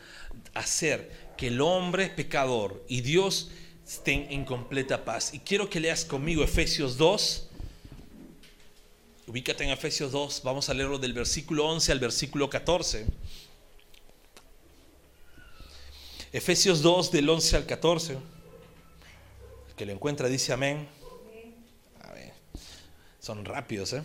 hacer 0.53 1.31
que 1.37 1.47
el 1.47 1.61
hombre 1.61 2.09
pecador 2.09 2.83
y 2.89 2.99
Dios 2.99 3.49
estén 3.87 4.27
en 4.29 4.43
completa 4.43 5.05
paz. 5.05 5.33
Y 5.33 5.39
quiero 5.39 5.69
que 5.69 5.79
leas 5.79 6.03
conmigo 6.03 6.43
Efesios 6.43 6.97
2, 6.97 7.49
Ubícate 9.27 9.63
en 9.63 9.69
Efesios 9.69 10.11
2, 10.11 10.41
vamos 10.43 10.67
a 10.69 10.73
leerlo 10.73 10.99
del 10.99 11.13
versículo 11.13 11.65
11 11.65 11.93
al 11.93 11.99
versículo 11.99 12.49
14. 12.49 13.05
Efesios 16.35 16.81
2 16.81 17.11
del 17.13 17.29
11 17.29 17.55
al 17.55 17.65
14. 17.65 18.13
El 18.13 19.75
que 19.77 19.85
lo 19.85 19.93
encuentra 19.93 20.27
dice 20.27 20.51
amén. 20.51 20.85
Son 23.21 23.45
rápidos, 23.45 23.93
¿eh? 23.93 24.03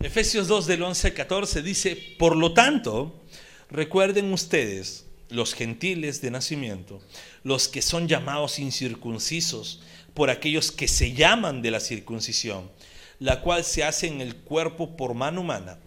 Efesios 0.00 0.48
2 0.48 0.66
del 0.66 0.82
11 0.82 1.08
al 1.08 1.14
14 1.14 1.62
dice, 1.62 1.96
por 2.18 2.36
lo 2.36 2.52
tanto, 2.52 3.22
recuerden 3.70 4.30
ustedes, 4.34 5.06
los 5.30 5.54
gentiles 5.54 6.20
de 6.20 6.30
nacimiento, 6.30 7.00
los 7.42 7.68
que 7.68 7.80
son 7.80 8.06
llamados 8.06 8.58
incircuncisos 8.58 9.80
por 10.12 10.28
aquellos 10.28 10.70
que 10.70 10.88
se 10.88 11.14
llaman 11.14 11.62
de 11.62 11.70
la 11.70 11.80
circuncisión 11.80 12.70
la 13.18 13.42
cual 13.42 13.64
se 13.64 13.84
hace 13.84 14.08
en 14.08 14.20
el 14.20 14.34
cuerpo 14.34 14.96
por 14.96 15.14
mano 15.14 15.42
humana. 15.42 15.78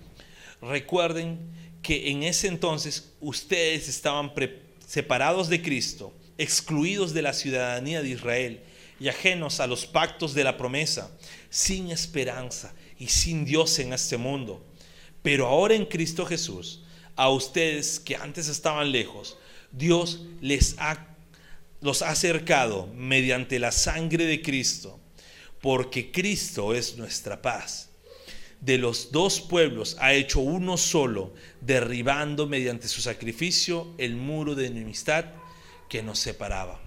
Recuerden 0.62 1.40
que 1.82 2.10
en 2.10 2.24
ese 2.24 2.48
entonces 2.48 3.12
ustedes 3.20 3.90
estaban 3.90 4.34
separados 4.86 5.50
de 5.50 5.62
Cristo, 5.62 6.14
excluidos 6.38 7.14
de 7.14 7.22
la 7.22 7.34
ciudadanía 7.34 8.02
de 8.02 8.10
Israel 8.10 8.64
y 9.00 9.08
ajenos 9.08 9.60
a 9.60 9.68
los 9.68 9.86
pactos 9.86 10.34
de 10.34 10.44
la 10.44 10.58
promesa, 10.58 11.12
sin 11.50 11.92
esperanza 11.92 12.74
y 12.98 13.08
sin 13.08 13.46
Dios 13.46 13.78
en 13.80 13.94
este 13.94 14.18
mundo. 14.18 14.66
Pero 15.22 15.48
ahora 15.48 15.76
en 15.76 15.86
Cristo 15.86 16.26
Jesús, 16.26 16.84
a 17.16 17.30
ustedes 17.30 18.00
que 18.00 18.16
antes 18.16 18.48
estaban 18.48 18.92
lejos, 18.92 19.38
Dios 19.72 20.22
les 20.42 20.76
ha 20.80 21.14
los 21.84 22.02
ha 22.02 22.12
acercado 22.12 22.88
mediante 22.96 23.60
la 23.60 23.74
sangre 23.74 24.26
de 24.26 24.42
Cristo 24.42 25.02
porque 25.60 26.12
Cristo 26.12 26.74
es 26.74 26.98
nuestra 26.98 27.42
paz. 27.42 27.90
De 28.64 28.78
los 28.78 29.12
dos 29.12 29.42
pueblos 29.42 29.98
ha 30.00 30.14
hecho 30.14 30.40
uno 30.40 30.78
solo, 30.78 31.34
derribando 31.60 32.48
mediante 32.48 32.88
su 32.88 33.02
sacrificio 33.02 33.94
el 33.98 34.16
muro 34.16 34.56
de 34.56 34.68
enemistad 34.68 35.26
que 35.90 36.02
nos 36.02 36.20
separaba. 36.20 36.80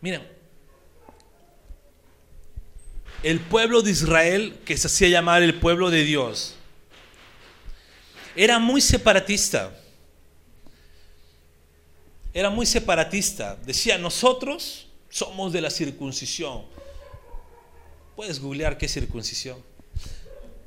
Miren, 0.00 0.26
el 3.22 3.38
pueblo 3.38 3.82
de 3.82 3.92
Israel, 3.92 4.58
que 4.64 4.76
se 4.76 4.88
hacía 4.88 5.08
llamar 5.08 5.44
el 5.44 5.60
pueblo 5.60 5.90
de 5.90 6.02
Dios, 6.02 6.56
era 8.34 8.58
muy 8.58 8.80
separatista. 8.80 9.72
Era 12.34 12.50
muy 12.50 12.66
separatista. 12.66 13.56
Decía, 13.64 13.96
nosotros 13.96 14.88
somos 15.08 15.52
de 15.52 15.60
la 15.60 15.70
circuncisión. 15.70 16.66
Puedes 18.16 18.40
googlear 18.40 18.78
qué 18.78 18.88
circuncisión. 18.88 19.58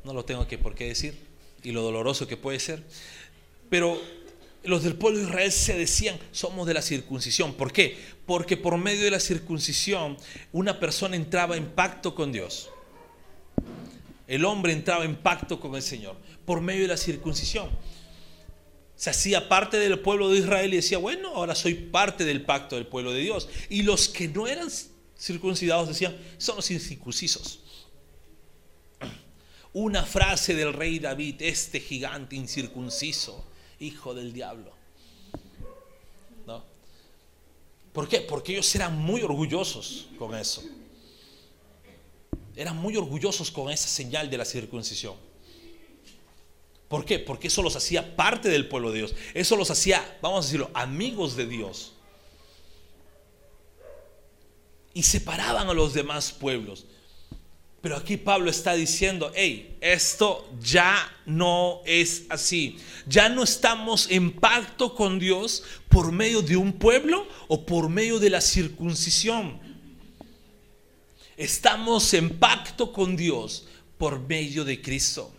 No 0.03 0.13
lo 0.13 0.23
tengo 0.23 0.47
que 0.47 0.57
por 0.57 0.75
qué 0.75 0.87
decir 0.87 1.15
y 1.63 1.71
lo 1.71 1.81
doloroso 1.81 2.27
que 2.27 2.37
puede 2.37 2.59
ser. 2.59 2.83
Pero 3.69 3.99
los 4.63 4.83
del 4.83 4.95
pueblo 4.95 5.19
de 5.19 5.25
Israel 5.25 5.51
se 5.51 5.77
decían, 5.77 6.17
somos 6.31 6.67
de 6.67 6.75
la 6.75 6.81
circuncisión. 6.81 7.53
¿Por 7.53 7.73
qué? 7.73 7.97
Porque 8.25 8.55
por 8.55 8.77
medio 8.77 9.03
de 9.03 9.11
la 9.11 9.19
circuncisión 9.19 10.17
una 10.53 10.79
persona 10.79 11.15
entraba 11.15 11.57
en 11.57 11.65
pacto 11.71 12.15
con 12.15 12.31
Dios. 12.31 12.69
El 14.27 14.45
hombre 14.45 14.71
entraba 14.71 15.03
en 15.03 15.15
pacto 15.15 15.59
con 15.59 15.75
el 15.75 15.81
Señor 15.81 16.15
por 16.45 16.61
medio 16.61 16.83
de 16.83 16.87
la 16.87 16.97
circuncisión 16.97 17.69
se 18.99 19.11
hacía 19.11 19.47
parte 19.47 19.77
del 19.77 19.97
pueblo 19.99 20.29
de 20.29 20.39
Israel 20.39 20.73
y 20.73 20.75
decía, 20.75 20.97
bueno, 20.97 21.29
ahora 21.35 21.55
soy 21.55 21.73
parte 21.73 22.25
del 22.25 22.41
pacto 22.41 22.75
del 22.75 22.85
pueblo 22.85 23.13
de 23.13 23.21
Dios. 23.21 23.47
Y 23.69 23.83
los 23.83 24.09
que 24.09 24.27
no 24.27 24.45
eran 24.45 24.67
circuncidados 25.19 25.89
decían, 25.89 26.17
son 26.37 26.55
los 26.57 26.71
incircuncisos. 26.71 27.59
Una 29.73 30.03
frase 30.03 30.55
del 30.55 30.73
rey 30.73 30.99
David, 30.99 31.41
este 31.41 31.79
gigante 31.79 32.35
incircunciso, 32.35 33.45
hijo 33.79 34.13
del 34.15 34.33
diablo. 34.33 34.73
¿No? 36.47 36.63
¿Por 37.93 38.07
qué? 38.07 38.21
Porque 38.21 38.53
ellos 38.53 38.73
eran 38.75 38.97
muy 38.97 39.21
orgullosos 39.21 40.07
con 40.17 40.35
eso. 40.35 40.63
Eran 42.55 42.77
muy 42.77 42.95
orgullosos 42.95 43.51
con 43.51 43.69
esa 43.69 43.87
señal 43.87 44.29
de 44.29 44.37
la 44.37 44.45
circuncisión. 44.45 45.15
¿Por 46.87 47.05
qué? 47.05 47.19
Porque 47.19 47.47
eso 47.49 47.61
los 47.61 47.75
hacía 47.75 48.15
parte 48.15 48.49
del 48.49 48.67
pueblo 48.67 48.91
de 48.91 48.97
Dios. 48.97 49.15
Eso 49.35 49.55
los 49.55 49.69
hacía, 49.69 50.17
vamos 50.21 50.43
a 50.43 50.47
decirlo, 50.47 50.71
amigos 50.73 51.35
de 51.35 51.45
Dios. 51.45 51.93
Y 54.99 55.03
separaban 55.03 55.69
a 55.69 55.73
los 55.73 55.93
demás 55.93 56.33
pueblos. 56.33 56.85
Pero 57.81 57.95
aquí 57.95 58.17
Pablo 58.17 58.51
está 58.51 58.73
diciendo, 58.73 59.31
hey, 59.33 59.77
esto 59.79 60.45
ya 60.61 61.09
no 61.25 61.79
es 61.85 62.25
así. 62.27 62.77
Ya 63.07 63.29
no 63.29 63.43
estamos 63.43 64.11
en 64.11 64.33
pacto 64.33 64.93
con 64.93 65.17
Dios 65.17 65.63
por 65.87 66.11
medio 66.11 66.41
de 66.41 66.57
un 66.57 66.73
pueblo 66.73 67.25
o 67.47 67.65
por 67.65 67.87
medio 67.87 68.19
de 68.19 68.29
la 68.29 68.41
circuncisión. 68.41 69.57
Estamos 71.37 72.13
en 72.13 72.37
pacto 72.37 72.91
con 72.91 73.15
Dios 73.15 73.67
por 73.97 74.19
medio 74.19 74.65
de 74.65 74.81
Cristo. 74.81 75.33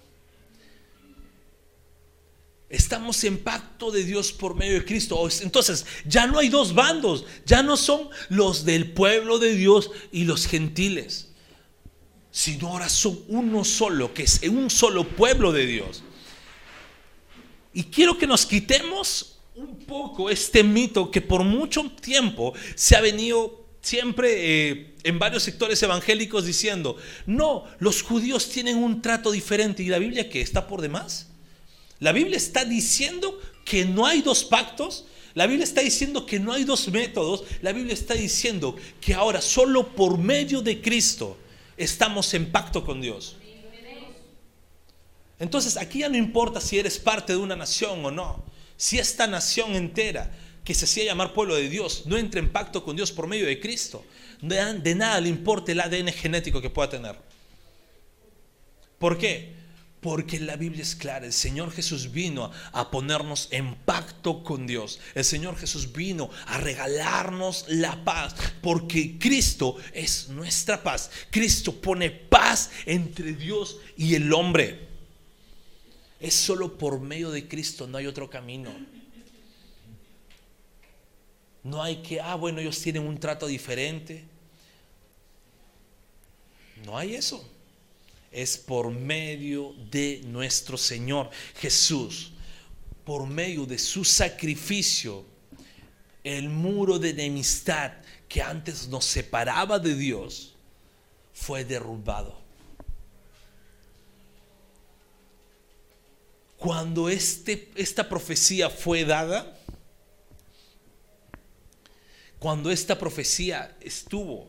Estamos 2.70 3.24
en 3.24 3.38
pacto 3.38 3.90
de 3.90 4.04
Dios 4.04 4.32
por 4.32 4.54
medio 4.54 4.74
de 4.74 4.84
Cristo. 4.84 5.28
Entonces, 5.42 5.84
ya 6.06 6.28
no 6.28 6.38
hay 6.38 6.48
dos 6.48 6.72
bandos, 6.72 7.24
ya 7.44 7.64
no 7.64 7.76
son 7.76 8.08
los 8.28 8.64
del 8.64 8.92
pueblo 8.92 9.40
de 9.40 9.56
Dios 9.56 9.90
y 10.12 10.22
los 10.22 10.46
gentiles, 10.46 11.30
sino 12.30 12.68
ahora 12.68 12.88
son 12.88 13.24
uno 13.26 13.64
solo, 13.64 14.14
que 14.14 14.22
es 14.22 14.40
un 14.44 14.70
solo 14.70 15.02
pueblo 15.04 15.50
de 15.50 15.66
Dios. 15.66 16.04
Y 17.74 17.84
quiero 17.84 18.16
que 18.16 18.28
nos 18.28 18.46
quitemos 18.46 19.40
un 19.56 19.76
poco 19.80 20.30
este 20.30 20.62
mito 20.62 21.10
que 21.10 21.20
por 21.20 21.42
mucho 21.42 21.90
tiempo 22.00 22.54
se 22.76 22.94
ha 22.94 23.00
venido 23.00 23.66
siempre 23.80 24.70
eh, 24.70 24.94
en 25.02 25.18
varios 25.18 25.42
sectores 25.42 25.82
evangélicos 25.82 26.44
diciendo, 26.44 26.96
no, 27.26 27.64
los 27.80 28.02
judíos 28.02 28.48
tienen 28.48 28.76
un 28.76 29.02
trato 29.02 29.32
diferente 29.32 29.82
y 29.82 29.86
la 29.86 29.98
Biblia 29.98 30.30
que 30.30 30.40
está 30.40 30.68
por 30.68 30.80
demás. 30.82 31.29
La 32.00 32.12
Biblia 32.12 32.36
está 32.36 32.64
diciendo 32.64 33.38
que 33.64 33.84
no 33.84 34.06
hay 34.06 34.22
dos 34.22 34.44
pactos, 34.44 35.04
La 35.34 35.46
Biblia 35.46 35.64
está 35.64 35.80
diciendo 35.80 36.26
que 36.26 36.40
no 36.40 36.52
hay 36.52 36.64
dos 36.64 36.88
métodos. 36.88 37.44
La 37.62 37.72
Biblia 37.72 37.94
está 37.94 38.14
diciendo 38.14 38.76
que 39.00 39.14
ahora 39.14 39.40
solo 39.40 39.94
por 39.94 40.18
medio 40.18 40.60
de 40.60 40.80
Cristo 40.80 41.38
estamos 41.76 42.34
en 42.34 42.50
pacto 42.50 42.84
con 42.84 43.00
Dios. 43.00 43.36
Entonces 45.38 45.76
aquí 45.76 46.00
ya 46.00 46.08
no 46.08 46.16
importa 46.16 46.60
si 46.60 46.78
eres 46.78 46.98
parte 46.98 47.32
de 47.32 47.38
una 47.38 47.56
nación 47.56 48.04
o 48.04 48.10
no. 48.10 48.44
Si 48.76 48.98
esta 48.98 49.26
nación 49.26 49.74
entera 49.74 50.30
que 50.64 50.74
se 50.74 50.84
hacía 50.84 51.04
llamar 51.04 51.32
pueblo 51.32 51.54
de 51.54 51.68
Dios 51.68 52.04
no 52.06 52.18
entra 52.18 52.40
en 52.40 52.50
pacto 52.50 52.84
con 52.84 52.96
Dios 52.96 53.12
por 53.12 53.26
medio 53.26 53.46
de 53.46 53.60
Cristo, 53.60 54.04
de 54.42 54.94
nada 54.94 55.20
le 55.20 55.28
importa 55.28 55.72
el 55.72 55.80
ADN 55.80 56.08
genético 56.08 56.60
que 56.60 56.70
pueda 56.70 56.90
tener. 56.90 57.16
¿Por 58.98 59.16
qué? 59.16 59.59
Porque 60.00 60.40
la 60.40 60.56
Biblia 60.56 60.82
es 60.82 60.96
clara, 60.96 61.26
el 61.26 61.32
Señor 61.32 61.72
Jesús 61.72 62.10
vino 62.10 62.50
a 62.72 62.90
ponernos 62.90 63.48
en 63.50 63.74
pacto 63.74 64.42
con 64.42 64.66
Dios. 64.66 64.98
El 65.14 65.26
Señor 65.26 65.56
Jesús 65.58 65.92
vino 65.92 66.30
a 66.46 66.56
regalarnos 66.56 67.66
la 67.68 68.02
paz, 68.02 68.34
porque 68.62 69.18
Cristo 69.18 69.76
es 69.92 70.30
nuestra 70.30 70.82
paz. 70.82 71.10
Cristo 71.30 71.78
pone 71.78 72.10
paz 72.10 72.70
entre 72.86 73.34
Dios 73.34 73.76
y 73.98 74.14
el 74.14 74.32
hombre. 74.32 74.88
Es 76.18 76.34
solo 76.34 76.78
por 76.78 76.98
medio 77.00 77.30
de 77.30 77.46
Cristo, 77.46 77.86
no 77.86 77.98
hay 77.98 78.06
otro 78.06 78.30
camino. 78.30 78.74
No 81.62 81.82
hay 81.82 81.96
que, 81.96 82.22
ah, 82.22 82.36
bueno, 82.36 82.60
ellos 82.60 82.80
tienen 82.80 83.06
un 83.06 83.18
trato 83.20 83.46
diferente. 83.46 84.24
No 86.86 86.96
hay 86.96 87.16
eso 87.16 87.46
es 88.30 88.56
por 88.56 88.90
medio 88.90 89.74
de 89.90 90.22
nuestro 90.24 90.76
Señor 90.76 91.30
Jesús, 91.56 92.32
por 93.04 93.26
medio 93.26 93.66
de 93.66 93.78
su 93.78 94.04
sacrificio, 94.04 95.24
el 96.22 96.48
muro 96.48 96.98
de 96.98 97.10
enemistad 97.10 97.92
que 98.28 98.42
antes 98.42 98.88
nos 98.88 99.04
separaba 99.04 99.78
de 99.78 99.96
Dios 99.96 100.54
fue 101.32 101.64
derrubado. 101.64 102.38
Cuando 106.56 107.08
este, 107.08 107.70
esta 107.74 108.08
profecía 108.08 108.68
fue 108.68 109.04
dada, 109.04 109.58
cuando 112.38 112.70
esta 112.70 112.98
profecía 112.98 113.76
estuvo, 113.80 114.48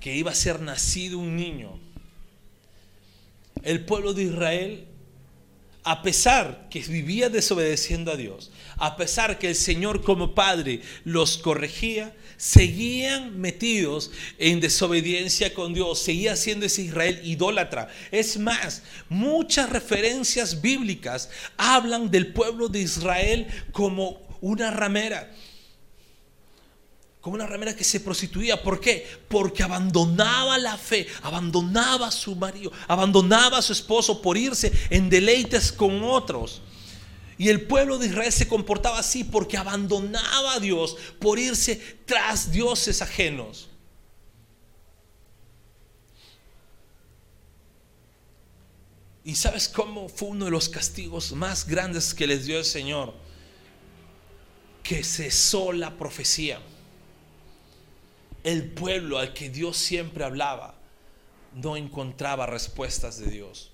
que 0.00 0.14
iba 0.14 0.30
a 0.30 0.34
ser 0.34 0.60
nacido 0.60 1.18
un 1.18 1.36
niño, 1.36 1.91
el 3.62 3.84
pueblo 3.84 4.14
de 4.14 4.24
Israel, 4.24 4.86
a 5.84 6.02
pesar 6.02 6.68
que 6.70 6.80
vivía 6.80 7.28
desobedeciendo 7.28 8.12
a 8.12 8.16
Dios, 8.16 8.52
a 8.76 8.96
pesar 8.96 9.38
que 9.38 9.48
el 9.48 9.56
Señor 9.56 10.02
como 10.02 10.34
Padre 10.34 10.80
los 11.04 11.38
corregía, 11.38 12.14
seguían 12.36 13.40
metidos 13.40 14.10
en 14.38 14.60
desobediencia 14.60 15.54
con 15.54 15.74
Dios, 15.74 15.98
seguía 15.98 16.36
siendo 16.36 16.66
ese 16.66 16.82
Israel 16.82 17.20
idólatra. 17.24 17.88
Es 18.10 18.38
más, 18.38 18.82
muchas 19.08 19.70
referencias 19.70 20.60
bíblicas 20.60 21.30
hablan 21.56 22.10
del 22.10 22.32
pueblo 22.32 22.68
de 22.68 22.80
Israel 22.80 23.46
como 23.72 24.20
una 24.40 24.70
ramera 24.70 25.32
como 27.22 27.36
una 27.36 27.46
ramera 27.46 27.74
que 27.74 27.84
se 27.84 28.00
prostituía. 28.00 28.60
¿Por 28.60 28.80
qué? 28.80 29.06
Porque 29.28 29.62
abandonaba 29.62 30.58
la 30.58 30.76
fe, 30.76 31.06
abandonaba 31.22 32.08
a 32.08 32.10
su 32.10 32.34
marido, 32.34 32.72
abandonaba 32.88 33.58
a 33.58 33.62
su 33.62 33.72
esposo 33.72 34.20
por 34.20 34.36
irse 34.36 34.72
en 34.90 35.08
deleites 35.08 35.70
con 35.70 36.02
otros. 36.02 36.60
Y 37.38 37.48
el 37.48 37.62
pueblo 37.62 37.98
de 37.98 38.08
Israel 38.08 38.32
se 38.32 38.48
comportaba 38.48 38.98
así 38.98 39.22
porque 39.22 39.56
abandonaba 39.56 40.54
a 40.54 40.60
Dios 40.60 40.96
por 41.20 41.38
irse 41.38 41.76
tras 42.06 42.50
dioses 42.50 43.00
ajenos. 43.00 43.68
¿Y 49.24 49.36
sabes 49.36 49.68
cómo 49.68 50.08
fue 50.08 50.30
uno 50.30 50.46
de 50.46 50.50
los 50.50 50.68
castigos 50.68 51.30
más 51.30 51.68
grandes 51.68 52.14
que 52.14 52.26
les 52.26 52.46
dio 52.46 52.58
el 52.58 52.64
Señor? 52.64 53.14
Que 54.82 55.04
cesó 55.04 55.72
la 55.72 55.96
profecía 55.96 56.60
el 58.44 58.70
pueblo 58.70 59.18
al 59.18 59.32
que 59.34 59.50
Dios 59.50 59.76
siempre 59.76 60.24
hablaba 60.24 60.74
no 61.54 61.76
encontraba 61.76 62.46
respuestas 62.46 63.18
de 63.18 63.26
Dios. 63.26 63.70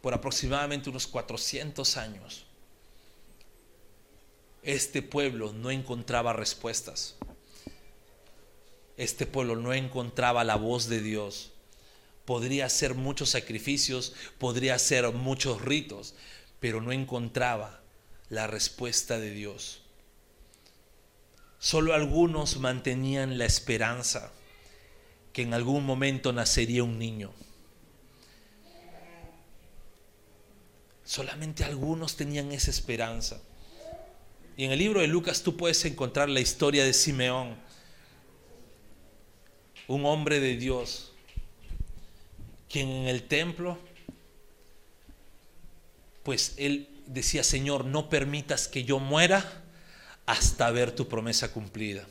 Por 0.00 0.14
aproximadamente 0.14 0.90
unos 0.90 1.06
400 1.06 1.96
años, 1.96 2.46
este 4.62 5.02
pueblo 5.02 5.52
no 5.52 5.70
encontraba 5.70 6.32
respuestas. 6.32 7.16
Este 8.96 9.26
pueblo 9.26 9.56
no 9.56 9.72
encontraba 9.74 10.42
la 10.42 10.56
voz 10.56 10.88
de 10.88 11.00
Dios. 11.00 11.52
Podría 12.24 12.66
hacer 12.66 12.94
muchos 12.94 13.30
sacrificios, 13.30 14.14
podría 14.38 14.74
hacer 14.74 15.08
muchos 15.12 15.60
ritos, 15.62 16.14
pero 16.58 16.80
no 16.80 16.90
encontraba 16.90 17.80
la 18.28 18.48
respuesta 18.48 19.18
de 19.18 19.30
Dios. 19.30 19.85
Solo 21.58 21.94
algunos 21.94 22.58
mantenían 22.58 23.38
la 23.38 23.46
esperanza 23.46 24.32
que 25.32 25.42
en 25.42 25.54
algún 25.54 25.84
momento 25.84 26.32
nacería 26.32 26.82
un 26.82 26.98
niño. 26.98 27.32
Solamente 31.04 31.62
algunos 31.64 32.16
tenían 32.16 32.52
esa 32.52 32.70
esperanza. 32.70 33.40
Y 34.56 34.64
en 34.64 34.72
el 34.72 34.78
libro 34.78 35.00
de 35.00 35.06
Lucas 35.06 35.42
tú 35.42 35.56
puedes 35.56 35.84
encontrar 35.84 36.28
la 36.28 36.40
historia 36.40 36.84
de 36.84 36.92
Simeón, 36.92 37.56
un 39.88 40.06
hombre 40.06 40.40
de 40.40 40.56
Dios, 40.56 41.12
quien 42.68 42.88
en 42.88 43.06
el 43.06 43.22
templo, 43.22 43.78
pues 46.22 46.54
él 46.56 46.88
decía, 47.06 47.44
Señor, 47.44 47.84
no 47.84 48.08
permitas 48.08 48.66
que 48.66 48.84
yo 48.84 48.98
muera 48.98 49.65
hasta 50.26 50.70
ver 50.70 50.92
tu 50.92 51.08
promesa 51.08 51.52
cumplida. 51.52 52.06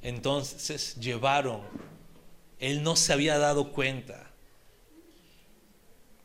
Entonces 0.00 0.96
llevaron, 0.96 1.62
él 2.58 2.82
no 2.82 2.96
se 2.96 3.12
había 3.12 3.38
dado 3.38 3.72
cuenta, 3.72 4.30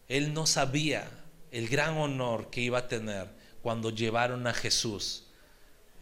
él 0.08 0.34
no 0.34 0.46
sabía 0.46 1.10
el 1.52 1.68
gran 1.68 1.98
honor 1.98 2.50
que 2.50 2.62
iba 2.62 2.80
a 2.80 2.88
tener 2.88 3.28
cuando 3.62 3.90
llevaron 3.90 4.48
a 4.48 4.54
Jesús, 4.54 5.26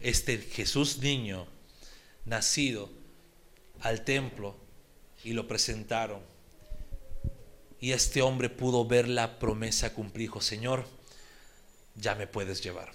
este 0.00 0.38
Jesús 0.38 0.98
niño, 0.98 1.46
nacido, 2.24 2.90
al 3.80 4.04
templo 4.04 4.56
y 5.24 5.32
lo 5.32 5.46
presentaron. 5.48 6.20
Y 7.78 7.92
este 7.92 8.22
hombre 8.22 8.48
pudo 8.48 8.86
ver 8.86 9.06
la 9.06 9.38
promesa 9.38 9.92
cumplida. 9.92 10.22
Dijo, 10.22 10.40
Señor, 10.40 10.86
ya 11.94 12.14
me 12.14 12.26
puedes 12.26 12.62
llevar. 12.62 12.90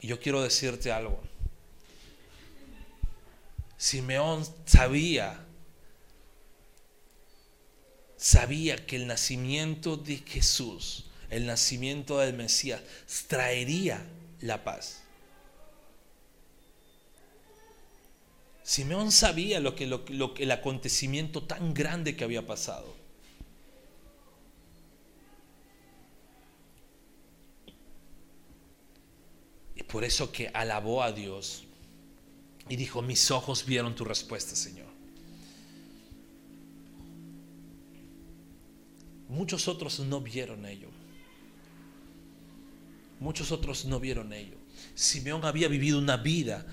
Y 0.00 0.06
yo 0.06 0.20
quiero 0.20 0.42
decirte 0.42 0.92
algo. 0.92 1.20
Simeón 3.76 4.44
sabía, 4.66 5.40
sabía 8.16 8.84
que 8.84 8.96
el 8.96 9.06
nacimiento 9.06 9.96
de 9.96 10.16
Jesús, 10.18 11.06
el 11.30 11.46
nacimiento 11.46 12.18
del 12.18 12.34
Mesías, 12.34 12.82
traería 13.28 14.04
la 14.40 14.64
paz. 14.64 15.02
Simeón 18.64 19.12
sabía 19.12 19.60
lo 19.60 19.74
que, 19.74 19.86
lo, 19.86 20.04
lo, 20.08 20.34
el 20.36 20.50
acontecimiento 20.50 21.44
tan 21.44 21.72
grande 21.72 22.16
que 22.16 22.24
había 22.24 22.46
pasado. 22.46 22.97
Por 29.84 30.04
eso 30.04 30.32
que 30.32 30.48
alabó 30.48 31.02
a 31.02 31.12
Dios 31.12 31.64
y 32.68 32.76
dijo, 32.76 33.02
mis 33.02 33.30
ojos 33.30 33.64
vieron 33.64 33.94
tu 33.94 34.04
respuesta, 34.04 34.54
Señor. 34.54 34.86
Muchos 39.28 39.68
otros 39.68 40.00
no 40.00 40.20
vieron 40.20 40.64
ello. 40.66 40.88
Muchos 43.20 43.52
otros 43.52 43.84
no 43.84 44.00
vieron 44.00 44.32
ello. 44.32 44.56
Simeón 44.94 45.44
había 45.44 45.68
vivido 45.68 45.98
una 45.98 46.16
vida 46.16 46.66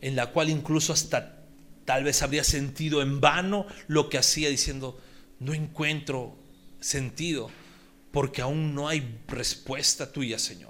en 0.00 0.16
la 0.16 0.30
cual 0.32 0.50
incluso 0.50 0.92
hasta 0.92 1.44
tal 1.84 2.04
vez 2.04 2.22
habría 2.22 2.44
sentido 2.44 3.02
en 3.02 3.20
vano 3.20 3.66
lo 3.86 4.08
que 4.08 4.18
hacía 4.18 4.48
diciendo, 4.48 5.00
no 5.38 5.54
encuentro 5.54 6.36
sentido 6.80 7.50
porque 8.12 8.42
aún 8.42 8.74
no 8.74 8.88
hay 8.88 9.20
respuesta 9.28 10.12
tuya, 10.12 10.38
Señor. 10.38 10.69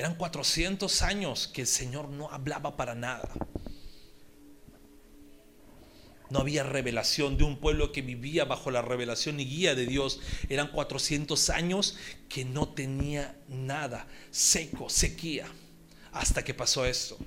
Eran 0.00 0.14
400 0.14 1.02
años 1.02 1.46
que 1.46 1.60
el 1.60 1.66
Señor 1.66 2.08
no 2.08 2.30
hablaba 2.30 2.74
para 2.74 2.94
nada. 2.94 3.28
No 6.30 6.38
había 6.38 6.62
revelación 6.62 7.36
de 7.36 7.44
un 7.44 7.58
pueblo 7.58 7.92
que 7.92 8.00
vivía 8.00 8.46
bajo 8.46 8.70
la 8.70 8.80
revelación 8.80 9.38
y 9.40 9.44
guía 9.44 9.74
de 9.74 9.84
Dios. 9.84 10.20
Eran 10.48 10.68
400 10.68 11.50
años 11.50 11.98
que 12.30 12.46
no 12.46 12.70
tenía 12.70 13.38
nada, 13.46 14.06
seco, 14.30 14.88
sequía, 14.88 15.46
hasta 16.12 16.42
que 16.42 16.54
pasó 16.54 16.86
esto. 16.86 17.18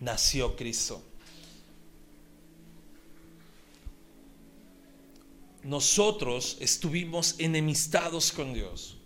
Nació 0.00 0.54
Cristo. 0.54 1.02
Nosotros 5.62 6.58
estuvimos 6.60 7.36
enemistados 7.38 8.32
con 8.32 8.52
Dios. 8.52 8.98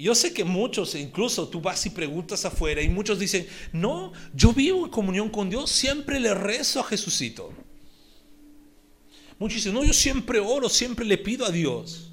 Yo 0.00 0.14
sé 0.14 0.32
que 0.32 0.44
muchos, 0.44 0.94
incluso 0.94 1.46
tú 1.48 1.60
vas 1.60 1.84
y 1.84 1.90
preguntas 1.90 2.44
afuera 2.46 2.80
y 2.80 2.88
muchos 2.88 3.18
dicen, 3.18 3.46
no, 3.72 4.12
yo 4.32 4.52
vivo 4.54 4.86
en 4.86 4.90
comunión 4.90 5.28
con 5.28 5.50
Dios, 5.50 5.70
siempre 5.70 6.18
le 6.18 6.32
rezo 6.32 6.80
a 6.80 6.84
Jesucito. 6.84 7.52
Muchos 9.38 9.56
dicen, 9.56 9.74
no, 9.74 9.84
yo 9.84 9.92
siempre 9.92 10.40
oro, 10.40 10.70
siempre 10.70 11.04
le 11.04 11.18
pido 11.18 11.44
a 11.44 11.50
Dios. 11.50 12.12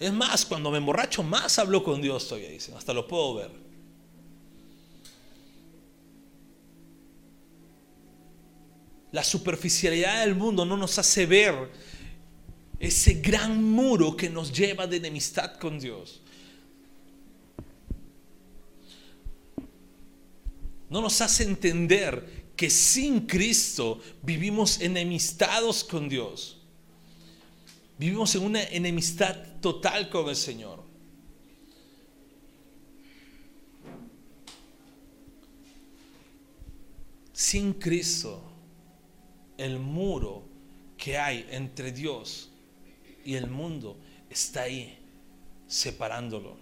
Es 0.00 0.12
más, 0.12 0.44
cuando 0.44 0.72
me 0.72 0.78
emborracho 0.78 1.22
más 1.22 1.58
hablo 1.60 1.84
con 1.84 2.02
Dios 2.02 2.26
todavía, 2.26 2.50
dicen, 2.50 2.74
hasta 2.76 2.92
lo 2.92 3.06
puedo 3.06 3.36
ver. 3.36 3.52
La 9.12 9.22
superficialidad 9.22 10.20
del 10.20 10.34
mundo 10.34 10.64
no 10.64 10.76
nos 10.76 10.98
hace 10.98 11.24
ver 11.24 11.70
ese 12.78 13.14
gran 13.14 13.62
muro 13.62 14.16
que 14.16 14.28
nos 14.28 14.52
lleva 14.52 14.86
de 14.86 14.98
enemistad 14.98 15.58
con 15.58 15.78
Dios. 15.78 16.20
No 20.88 21.00
nos 21.00 21.20
hace 21.20 21.44
entender 21.44 22.46
que 22.54 22.70
sin 22.70 23.26
Cristo 23.26 24.00
vivimos 24.22 24.80
enemistados 24.80 25.82
con 25.84 26.08
Dios. 26.08 26.58
Vivimos 27.98 28.34
en 28.34 28.42
una 28.42 28.62
enemistad 28.62 29.36
total 29.60 30.10
con 30.10 30.28
el 30.28 30.36
Señor. 30.36 30.84
Sin 37.32 37.74
Cristo, 37.74 38.42
el 39.58 39.78
muro 39.78 40.44
que 40.96 41.18
hay 41.18 41.46
entre 41.50 41.92
Dios 41.92 42.50
y 43.26 43.34
el 43.34 43.48
mundo 43.48 43.98
está 44.30 44.62
ahí 44.62 44.98
separándolo. 45.66 46.56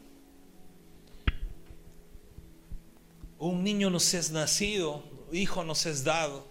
Un 3.39 3.63
niño 3.63 3.91
nos 3.91 4.15
es 4.15 4.31
nacido, 4.31 5.05
hijo 5.31 5.63
nos 5.63 5.85
es 5.85 6.03
dado, 6.03 6.47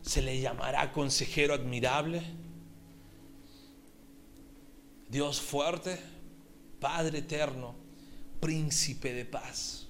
se 0.00 0.22
le 0.22 0.40
llamará 0.40 0.92
consejero 0.92 1.54
admirable, 1.54 2.22
Dios 5.08 5.40
fuerte, 5.40 5.98
Padre 6.78 7.18
eterno, 7.18 7.74
príncipe 8.40 9.12
de 9.12 9.24
paz. 9.24 9.88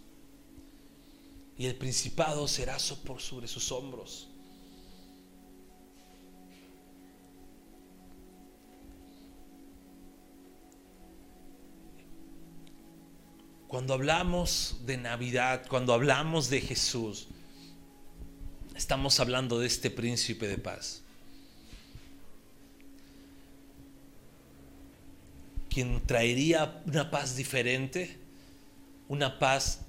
Y 1.58 1.66
el 1.66 1.76
principado 1.76 2.48
será 2.48 2.78
sobre 2.78 3.46
sus 3.46 3.70
hombros. 3.70 4.31
Cuando 13.72 13.94
hablamos 13.94 14.80
de 14.84 14.98
Navidad, 14.98 15.64
cuando 15.66 15.94
hablamos 15.94 16.50
de 16.50 16.60
Jesús, 16.60 17.28
estamos 18.76 19.18
hablando 19.18 19.58
de 19.58 19.66
este 19.66 19.90
príncipe 19.90 20.46
de 20.46 20.58
paz. 20.58 21.00
Quien 25.70 26.06
traería 26.06 26.82
una 26.84 27.10
paz 27.10 27.34
diferente, 27.34 28.18
una 29.08 29.38
paz 29.38 29.80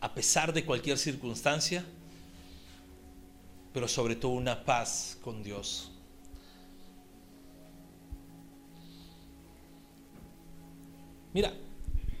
a 0.00 0.14
pesar 0.14 0.54
de 0.54 0.64
cualquier 0.64 0.96
circunstancia, 0.96 1.84
pero 3.74 3.86
sobre 3.86 4.16
todo 4.16 4.32
una 4.32 4.64
paz 4.64 5.18
con 5.20 5.42
Dios. 5.42 5.92
Mira, 11.34 11.52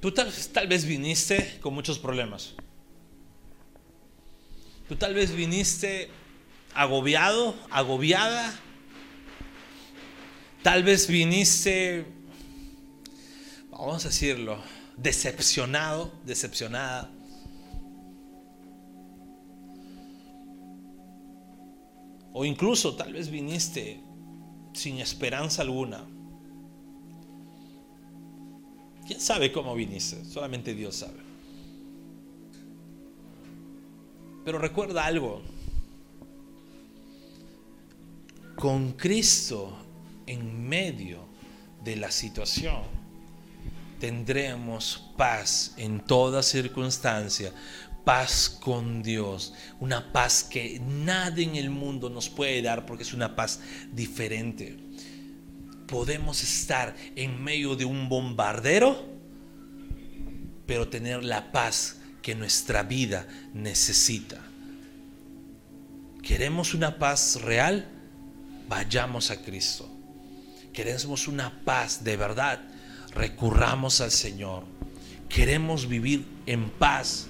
Tú 0.00 0.12
tal, 0.12 0.66
vez 0.66 0.86
viniste 0.86 1.58
con 1.60 1.74
muchos 1.74 1.98
problemas. 1.98 2.54
Tú 4.88 4.96
tal 4.96 5.12
vez 5.12 5.34
viniste 5.34 6.08
agobiado, 6.74 7.54
agobiada. 7.70 8.58
Tal 10.62 10.82
vez 10.82 11.06
viniste, 11.06 12.06
vamos 13.70 14.04
a 14.04 14.08
decirlo, 14.08 14.62
decepcionado, 14.96 16.12
decepcionada. 16.24 17.10
O 22.32 22.44
incluso 22.46 22.94
tal 22.94 23.12
vez 23.12 23.30
viniste 23.30 24.00
sin 24.72 24.98
esperanza 24.98 25.60
alguna. 25.62 26.06
¿Quién 29.10 29.20
sabe 29.20 29.50
cómo 29.50 29.74
viniste? 29.74 30.24
Solamente 30.24 30.72
Dios 30.72 30.94
sabe. 30.94 31.18
Pero 34.44 34.56
recuerda 34.56 35.04
algo. 35.04 35.42
Con 38.54 38.92
Cristo 38.92 39.76
en 40.28 40.68
medio 40.68 41.24
de 41.82 41.96
la 41.96 42.12
situación, 42.12 42.82
tendremos 43.98 45.10
paz 45.16 45.74
en 45.76 45.98
toda 45.98 46.40
circunstancia, 46.44 47.52
paz 48.04 48.48
con 48.60 49.02
Dios, 49.02 49.54
una 49.80 50.12
paz 50.12 50.44
que 50.44 50.78
nada 50.78 51.40
en 51.40 51.56
el 51.56 51.70
mundo 51.70 52.10
nos 52.10 52.28
puede 52.28 52.62
dar 52.62 52.86
porque 52.86 53.02
es 53.02 53.12
una 53.12 53.34
paz 53.34 53.58
diferente 53.92 54.78
podemos 55.90 56.42
estar 56.44 56.94
en 57.16 57.42
medio 57.42 57.74
de 57.74 57.84
un 57.84 58.08
bombardero, 58.08 59.04
pero 60.64 60.88
tener 60.88 61.24
la 61.24 61.50
paz 61.50 61.96
que 62.22 62.36
nuestra 62.36 62.84
vida 62.84 63.26
necesita. 63.52 64.40
¿Queremos 66.22 66.74
una 66.74 66.96
paz 66.96 67.40
real? 67.42 67.88
Vayamos 68.68 69.32
a 69.32 69.42
Cristo. 69.42 69.90
¿Queremos 70.72 71.26
una 71.26 71.64
paz 71.64 72.04
de 72.04 72.16
verdad? 72.16 72.62
Recurramos 73.12 74.00
al 74.00 74.12
Señor. 74.12 74.62
¿Queremos 75.28 75.88
vivir 75.88 76.24
en 76.46 76.70
paz? 76.70 77.26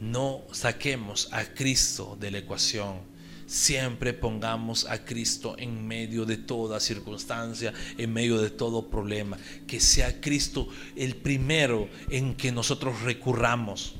No 0.00 0.42
saquemos 0.52 1.32
a 1.32 1.44
Cristo 1.44 2.14
de 2.20 2.30
la 2.30 2.38
ecuación 2.38 3.11
siempre 3.52 4.14
pongamos 4.14 4.86
a 4.86 5.04
Cristo 5.04 5.56
en 5.58 5.86
medio 5.86 6.24
de 6.24 6.38
toda 6.38 6.80
circunstancia, 6.80 7.74
en 7.98 8.10
medio 8.10 8.40
de 8.40 8.48
todo 8.48 8.88
problema. 8.88 9.36
Que 9.66 9.78
sea 9.78 10.20
Cristo 10.20 10.68
el 10.96 11.16
primero 11.16 11.88
en 12.08 12.34
que 12.34 12.50
nosotros 12.50 13.02
recurramos. 13.02 13.96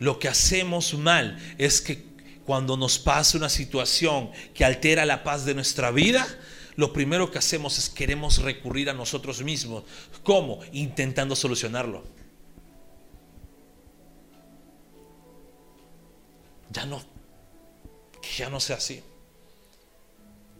Lo 0.00 0.18
que 0.18 0.28
hacemos 0.28 0.94
mal 0.94 1.38
es 1.56 1.80
que 1.80 2.04
cuando 2.44 2.76
nos 2.76 2.98
pasa 2.98 3.38
una 3.38 3.48
situación 3.48 4.30
que 4.52 4.64
altera 4.64 5.06
la 5.06 5.22
paz 5.22 5.44
de 5.44 5.54
nuestra 5.54 5.92
vida, 5.92 6.26
lo 6.74 6.92
primero 6.92 7.30
que 7.30 7.38
hacemos 7.38 7.78
es 7.78 7.88
queremos 7.88 8.38
recurrir 8.38 8.90
a 8.90 8.92
nosotros 8.92 9.40
mismos. 9.42 9.84
¿Cómo? 10.24 10.58
Intentando 10.72 11.36
solucionarlo. 11.36 12.23
Ya 16.74 16.84
no, 16.84 17.00
que 18.20 18.28
ya 18.36 18.50
no 18.50 18.60
sea 18.60 18.76
así. 18.76 19.02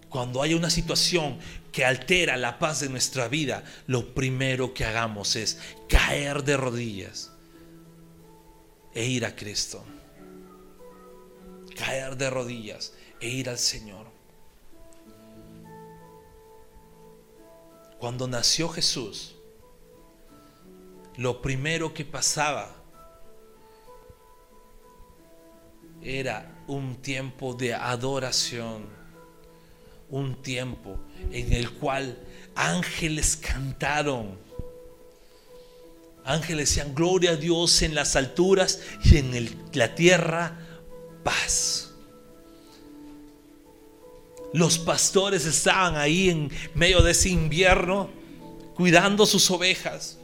Cuando 0.08 0.42
hay 0.42 0.54
una 0.54 0.70
situación 0.70 1.38
que 1.72 1.84
altera 1.84 2.36
la 2.36 2.60
paz 2.60 2.80
de 2.80 2.88
nuestra 2.88 3.26
vida, 3.26 3.64
lo 3.88 4.14
primero 4.14 4.72
que 4.72 4.84
hagamos 4.84 5.34
es 5.34 5.58
caer 5.88 6.44
de 6.44 6.56
rodillas 6.56 7.32
e 8.94 9.04
ir 9.06 9.26
a 9.26 9.34
Cristo. 9.34 9.84
Caer 11.76 12.16
de 12.16 12.30
rodillas 12.30 12.94
e 13.20 13.28
ir 13.28 13.48
al 13.48 13.58
Señor. 13.58 14.06
Cuando 17.98 18.28
nació 18.28 18.68
Jesús, 18.68 19.34
lo 21.16 21.42
primero 21.42 21.92
que 21.92 22.04
pasaba 22.04 22.83
era 26.04 26.62
un 26.66 26.96
tiempo 26.96 27.54
de 27.54 27.74
adoración, 27.74 28.86
un 30.10 30.40
tiempo 30.42 31.00
en 31.32 31.52
el 31.52 31.72
cual 31.72 32.18
ángeles 32.54 33.36
cantaron, 33.36 34.44
Ángeles 36.24 36.70
decían, 36.70 36.94
gloria 36.94 37.32
a 37.32 37.36
Dios 37.36 37.82
en 37.82 37.94
las 37.94 38.16
alturas 38.16 38.80
y 39.04 39.18
en 39.18 39.68
la 39.74 39.94
tierra, 39.94 40.58
paz. 41.22 41.90
Los 44.54 44.78
pastores 44.78 45.44
estaban 45.44 45.96
ahí 45.96 46.30
en 46.30 46.50
medio 46.74 47.02
de 47.02 47.10
ese 47.10 47.28
invierno 47.28 48.08
cuidando 48.74 49.26
sus 49.26 49.50
ovejas. 49.50 50.16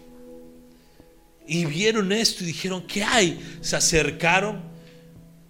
Y 1.46 1.66
vieron 1.66 2.12
esto 2.12 2.44
y 2.44 2.46
dijeron, 2.46 2.86
¿qué 2.86 3.02
hay? 3.02 3.58
Se 3.60 3.76
acercaron, 3.76 4.62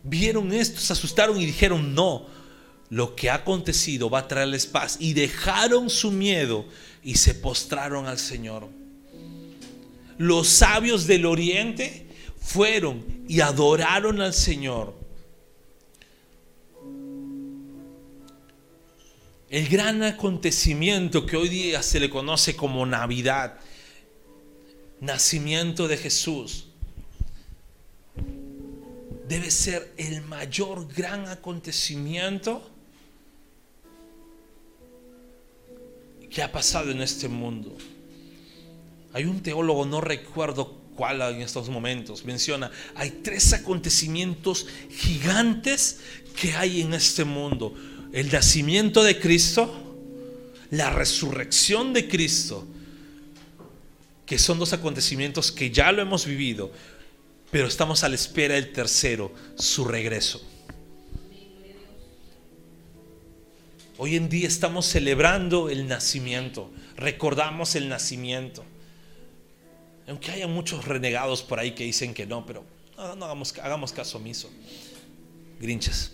vieron 0.03 0.53
esto, 0.53 0.80
se 0.80 0.92
asustaron 0.92 1.40
y 1.40 1.46
dijeron, 1.46 1.94
no, 1.94 2.26
lo 2.88 3.14
que 3.14 3.30
ha 3.30 3.34
acontecido 3.34 4.11
va 4.11 4.20
a 4.20 4.28
traerles 4.28 4.66
paz. 4.66 4.96
Y 5.01 5.14
dejaron 5.14 5.90
su 5.90 6.11
miedo 6.11 6.66
y 7.03 7.16
se 7.16 7.34
postraron 7.34 8.07
al 8.07 8.18
Señor. 8.18 8.68
Los 10.18 10.48
sabios 10.48 11.07
del 11.07 11.24
oriente 11.24 12.07
fueron 12.40 13.05
y 13.28 13.40
adoraron 13.40 14.20
al 14.20 14.34
Señor. 14.34 14.94
El 19.48 19.68
gran 19.68 20.03
acontecimiento 20.03 21.26
que 21.26 21.36
hoy 21.36 21.48
día 21.48 21.82
se 21.82 21.98
le 21.98 22.09
conoce 22.09 22.55
como 22.55 22.86
Navidad, 22.86 23.59
nacimiento 25.01 25.88
de 25.88 25.96
Jesús, 25.96 26.70
debe 29.31 29.53
ser 29.53 29.93
el 29.97 30.22
mayor 30.22 30.93
gran 30.93 31.28
acontecimiento 31.28 32.68
que 36.28 36.43
ha 36.43 36.51
pasado 36.51 36.91
en 36.91 37.01
este 37.01 37.28
mundo. 37.28 37.78
Hay 39.12 39.26
un 39.26 39.41
teólogo, 39.41 39.87
no 39.87 40.01
recuerdo 40.01 40.81
cuál 40.97 41.22
en 41.22 41.43
estos 41.43 41.68
momentos, 41.68 42.24
menciona, 42.24 42.72
hay 42.97 43.20
tres 43.22 43.53
acontecimientos 43.53 44.66
gigantes 44.91 46.01
que 46.35 46.55
hay 46.57 46.81
en 46.81 46.93
este 46.93 47.22
mundo 47.24 47.76
el 48.12 48.33
nacimiento 48.33 49.05
de 49.05 49.20
Cristo, 49.20 49.72
la 50.70 50.91
resurrección 50.91 51.93
de 51.93 52.09
Cristo, 52.09 52.66
que 54.26 54.41
son 54.41 54.59
dos 54.59 54.72
acontecimientos 54.72 55.53
que 55.53 55.70
ya 55.70 55.93
lo 55.93 56.03
hemos 56.03 56.26
vivido, 56.26 56.72
pero 57.51 57.66
estamos 57.66 58.05
a 58.05 58.09
la 58.09 58.14
espera 58.14 58.55
del 58.55 58.72
tercero, 58.72 59.32
su 59.57 59.84
regreso. 59.84 60.40
Hoy 63.98 64.16
en 64.16 64.28
día 64.28 64.48
estamos 64.48 64.86
celebrando 64.86 65.68
el 65.68 65.86
nacimiento, 65.86 66.70
recordamos 66.96 67.74
el 67.74 67.88
nacimiento. 67.88 68.64
Aunque 70.09 70.30
haya 70.30 70.46
muchos 70.46 70.86
renegados 70.86 71.42
por 71.42 71.59
ahí 71.59 71.72
que 71.72 71.84
dicen 71.84 72.14
que 72.14 72.26
no, 72.26 72.46
pero 72.46 72.64
no, 72.96 73.24
hagamos, 73.24 73.57
hagamos 73.59 73.92
caso 73.92 74.18
omiso. 74.18 74.51
Grinches. 75.61 76.12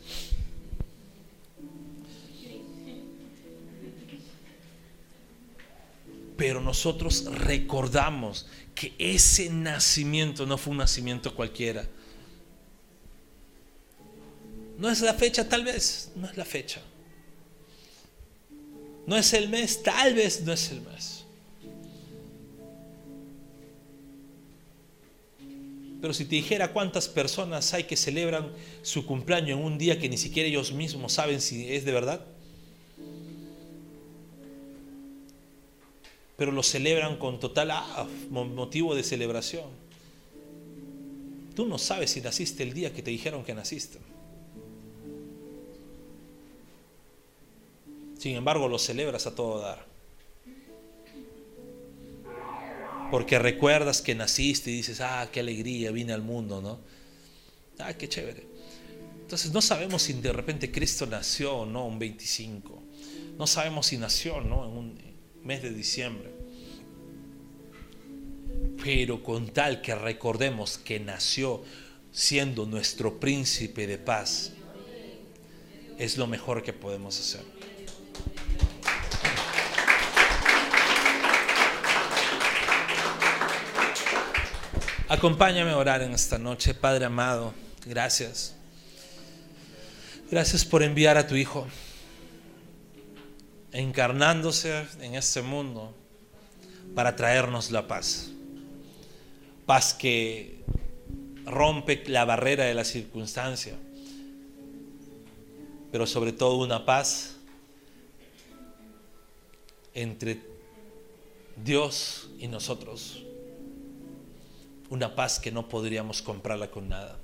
Pero 6.37 6.61
nosotros 6.61 7.24
recordamos 7.26 8.47
que 8.77 8.93
ese 8.99 9.49
nacimiento 9.49 10.47
no 10.47 10.59
fue 10.59 10.72
un 10.72 10.77
nacimiento 10.77 11.35
cualquiera. 11.35 11.85
No 14.79 14.91
es 14.91 15.01
la 15.01 15.14
fecha, 15.14 15.49
tal 15.49 15.64
vez, 15.64 16.12
no 16.14 16.29
es 16.29 16.37
la 16.37 16.45
fecha. 16.45 16.83
No 19.07 19.16
es 19.16 19.33
el 19.33 19.49
mes, 19.49 19.83
tal 19.83 20.14
vez 20.14 20.43
no 20.43 20.53
es 20.53 20.70
el 20.70 20.83
mes. 20.83 21.24
Pero 26.03 26.12
si 26.12 26.27
te 26.27 26.37
dijera 26.37 26.72
cuántas 26.72 27.09
personas 27.09 27.72
hay 27.72 27.85
que 27.85 27.97
celebran 27.97 28.53
su 28.83 29.07
cumpleaños 29.07 29.59
en 29.59 29.64
un 29.64 29.79
día 29.79 29.99
que 29.99 30.11
ni 30.11 30.18
siquiera 30.18 30.49
ellos 30.49 30.72
mismos 30.72 31.14
saben 31.14 31.41
si 31.41 31.72
es 31.72 31.87
de 31.87 31.93
verdad, 31.93 32.27
pero 36.37 36.53
lo 36.53 36.62
celebran 36.62 37.16
con 37.16 37.41
total 37.41 37.70
ah, 37.70 38.07
motivo 38.30 38.95
de 38.95 39.03
celebración. 39.03 39.64
Tú 41.55 41.66
no 41.66 41.78
sabes 41.78 42.11
si 42.11 42.20
naciste 42.20 42.62
el 42.62 42.74
día 42.74 42.93
que 42.93 43.03
te 43.03 43.11
dijeron 43.11 43.43
que 43.43 43.55
naciste. 43.55 43.99
Sin 48.18 48.37
embargo, 48.37 48.68
lo 48.68 48.78
celebras 48.78 49.26
a 49.26 49.34
todo 49.34 49.61
dar. 49.61 49.87
Porque 53.11 53.39
recuerdas 53.39 54.03
que 54.03 54.14
naciste 54.14 54.70
y 54.70 54.74
dices, 54.74 55.01
ah, 55.01 55.28
qué 55.32 55.41
alegría, 55.41 55.91
vine 55.93 56.12
al 56.12 56.22
mundo, 56.22 56.61
¿no? 56.61 56.78
Ah, 57.78 57.95
qué 57.95 58.09
chévere. 58.09 58.47
Entonces 59.22 59.53
no 59.53 59.62
sabemos 59.62 60.03
si 60.03 60.12
de 60.14 60.32
repente 60.32 60.70
Cristo 60.70 61.07
nació 61.07 61.57
o 61.59 61.66
no 61.66 61.87
un 61.87 61.99
25. 61.99 62.82
No 63.39 63.47
sabemos 63.47 63.87
si 63.87 63.97
nació, 63.97 64.41
¿no? 64.41 64.64
En 64.64 65.06
mes 65.47 65.62
de 65.62 65.70
diciembre. 65.70 66.30
Pero 68.82 69.22
con 69.22 69.49
tal 69.49 69.80
que 69.80 69.94
recordemos 69.94 70.78
que 70.78 71.01
nació 71.01 71.62
siendo 72.12 72.66
nuestro 72.66 73.20
príncipe 73.20 73.86
de 73.86 73.99
paz, 73.99 74.53
es 75.99 76.18
lo 76.18 76.26
mejor 76.26 76.62
que 76.62 76.72
podemos 76.72 77.18
hacer. 77.18 77.44
Acompáñame 85.09 85.70
a 85.70 85.76
orar 85.76 86.03
en 86.03 86.12
esta 86.12 86.36
noche, 86.36 86.74
Padre 86.74 87.05
amado. 87.05 87.55
Gracias. 87.86 88.55
Gracias 90.28 90.64
por 90.64 90.82
enviar 90.82 91.16
a 91.16 91.26
tu 91.26 91.36
Hijo 91.36 91.68
encarnándose 93.73 94.87
en 95.01 95.14
este 95.14 95.43
mundo 95.43 95.95
para 96.95 97.17
traernos 97.17 97.71
la 97.71 97.87
paz. 97.87 98.31
Paz 99.67 99.95
que 99.95 100.64
rompe 101.45 102.05
la 102.07 102.25
barrera 102.25 102.64
de 102.64 102.75
la 102.75 102.85
circunstancia, 102.85 103.75
pero 105.93 106.07
sobre 106.07 106.33
todo 106.33 106.57
una 106.57 106.85
paz 106.85 107.37
entre 109.95 110.41
Dios 111.64 112.29
y 112.39 112.49
nosotros. 112.49 113.23
Una 114.89 115.17
paz 115.17 115.41
que 115.41 115.51
no 115.51 115.69
podríamos 115.69 116.23
comprarla 116.23 116.71
con 116.71 116.89
nada. 116.89 117.19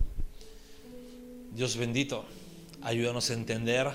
Dios 1.53 1.77
bendito, 1.77 2.25
ayúdanos 2.81 3.31
a 3.31 3.35
entender 3.35 3.93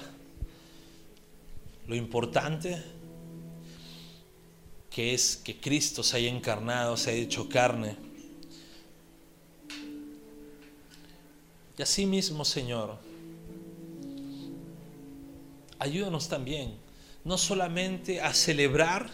lo 1.88 1.96
importante 1.96 2.84
que 4.90 5.14
es 5.14 5.38
que 5.38 5.60
Cristo 5.60 6.04
se 6.04 6.18
haya 6.18 6.30
encarnado, 6.30 6.98
se 6.98 7.12
haya 7.12 7.22
hecho 7.22 7.48
carne. 7.48 7.96
Y 11.78 11.82
así 11.82 12.06
mismo, 12.06 12.44
Señor, 12.44 12.98
ayúdanos 15.78 16.28
también, 16.28 16.76
no 17.24 17.38
solamente 17.38 18.22
a 18.22 18.34
celebrar 18.34 19.10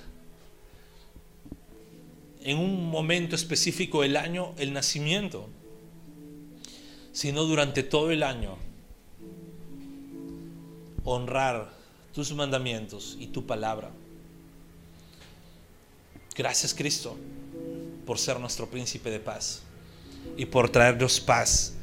en 2.41 2.57
un 2.57 2.89
momento 2.89 3.35
específico 3.35 4.01
del 4.01 4.17
año 4.17 4.53
el 4.57 4.73
nacimiento, 4.73 5.49
sino 7.11 7.43
durante 7.43 7.83
todo 7.83 8.11
el 8.11 8.23
año 8.23 8.57
honrar 11.03 11.72
tus 12.13 12.33
mandamientos 12.33 13.17
y 13.19 13.27
tu 13.27 13.45
palabra. 13.45 13.91
Gracias 16.35 16.73
Cristo 16.73 17.17
por 18.05 18.19
ser 18.19 18.39
nuestro 18.39 18.69
príncipe 18.69 19.09
de 19.09 19.19
paz 19.19 19.61
y 20.37 20.45
por 20.45 20.69
traernos 20.69 21.19
paz 21.19 21.73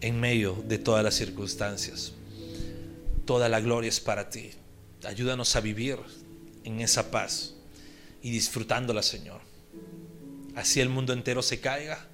en 0.00 0.18
medio 0.18 0.62
de 0.66 0.78
todas 0.78 1.04
las 1.04 1.14
circunstancias. 1.14 2.12
Toda 3.24 3.48
la 3.48 3.60
gloria 3.60 3.88
es 3.88 4.00
para 4.00 4.28
ti. 4.30 4.50
Ayúdanos 5.04 5.54
a 5.56 5.60
vivir 5.60 5.98
en 6.64 6.80
esa 6.80 7.10
paz 7.10 7.54
y 8.22 8.30
disfrutándola, 8.30 9.02
Señor. 9.02 9.40
Así 10.56 10.80
el 10.80 10.88
mundo 10.88 11.12
entero 11.12 11.42
se 11.42 11.60
caiga, 11.60 12.06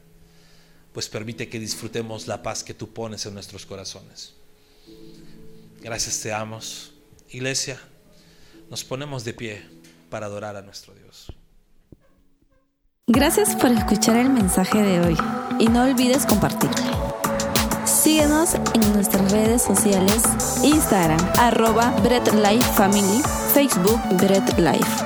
pues 0.92 1.08
permite 1.08 1.48
que 1.48 1.58
disfrutemos 1.58 2.26
la 2.26 2.42
paz 2.42 2.62
que 2.62 2.74
tú 2.74 2.92
pones 2.92 3.24
en 3.26 3.34
nuestros 3.34 3.64
corazones. 3.64 4.34
Gracias 5.80 6.20
te 6.20 6.32
amos. 6.32 6.95
Iglesia, 7.36 7.78
nos 8.70 8.82
ponemos 8.82 9.22
de 9.26 9.34
pie 9.34 9.62
para 10.08 10.24
adorar 10.24 10.56
a 10.56 10.62
nuestro 10.62 10.94
Dios. 10.94 11.30
Gracias 13.06 13.54
por 13.56 13.70
escuchar 13.72 14.16
el 14.16 14.30
mensaje 14.30 14.82
de 14.82 15.00
hoy 15.00 15.16
y 15.58 15.68
no 15.68 15.82
olvides 15.82 16.24
compartirlo. 16.24 17.14
Síguenos 17.84 18.54
en 18.54 18.92
nuestras 18.94 19.30
redes 19.30 19.60
sociales, 19.60 20.22
Instagram, 20.64 21.20
arroba 21.38 21.90
Bread 22.02 22.26
Life 22.32 22.72
Family, 22.72 23.20
Facebook 23.52 24.00
Bread 24.16 24.58
Life. 24.58 25.05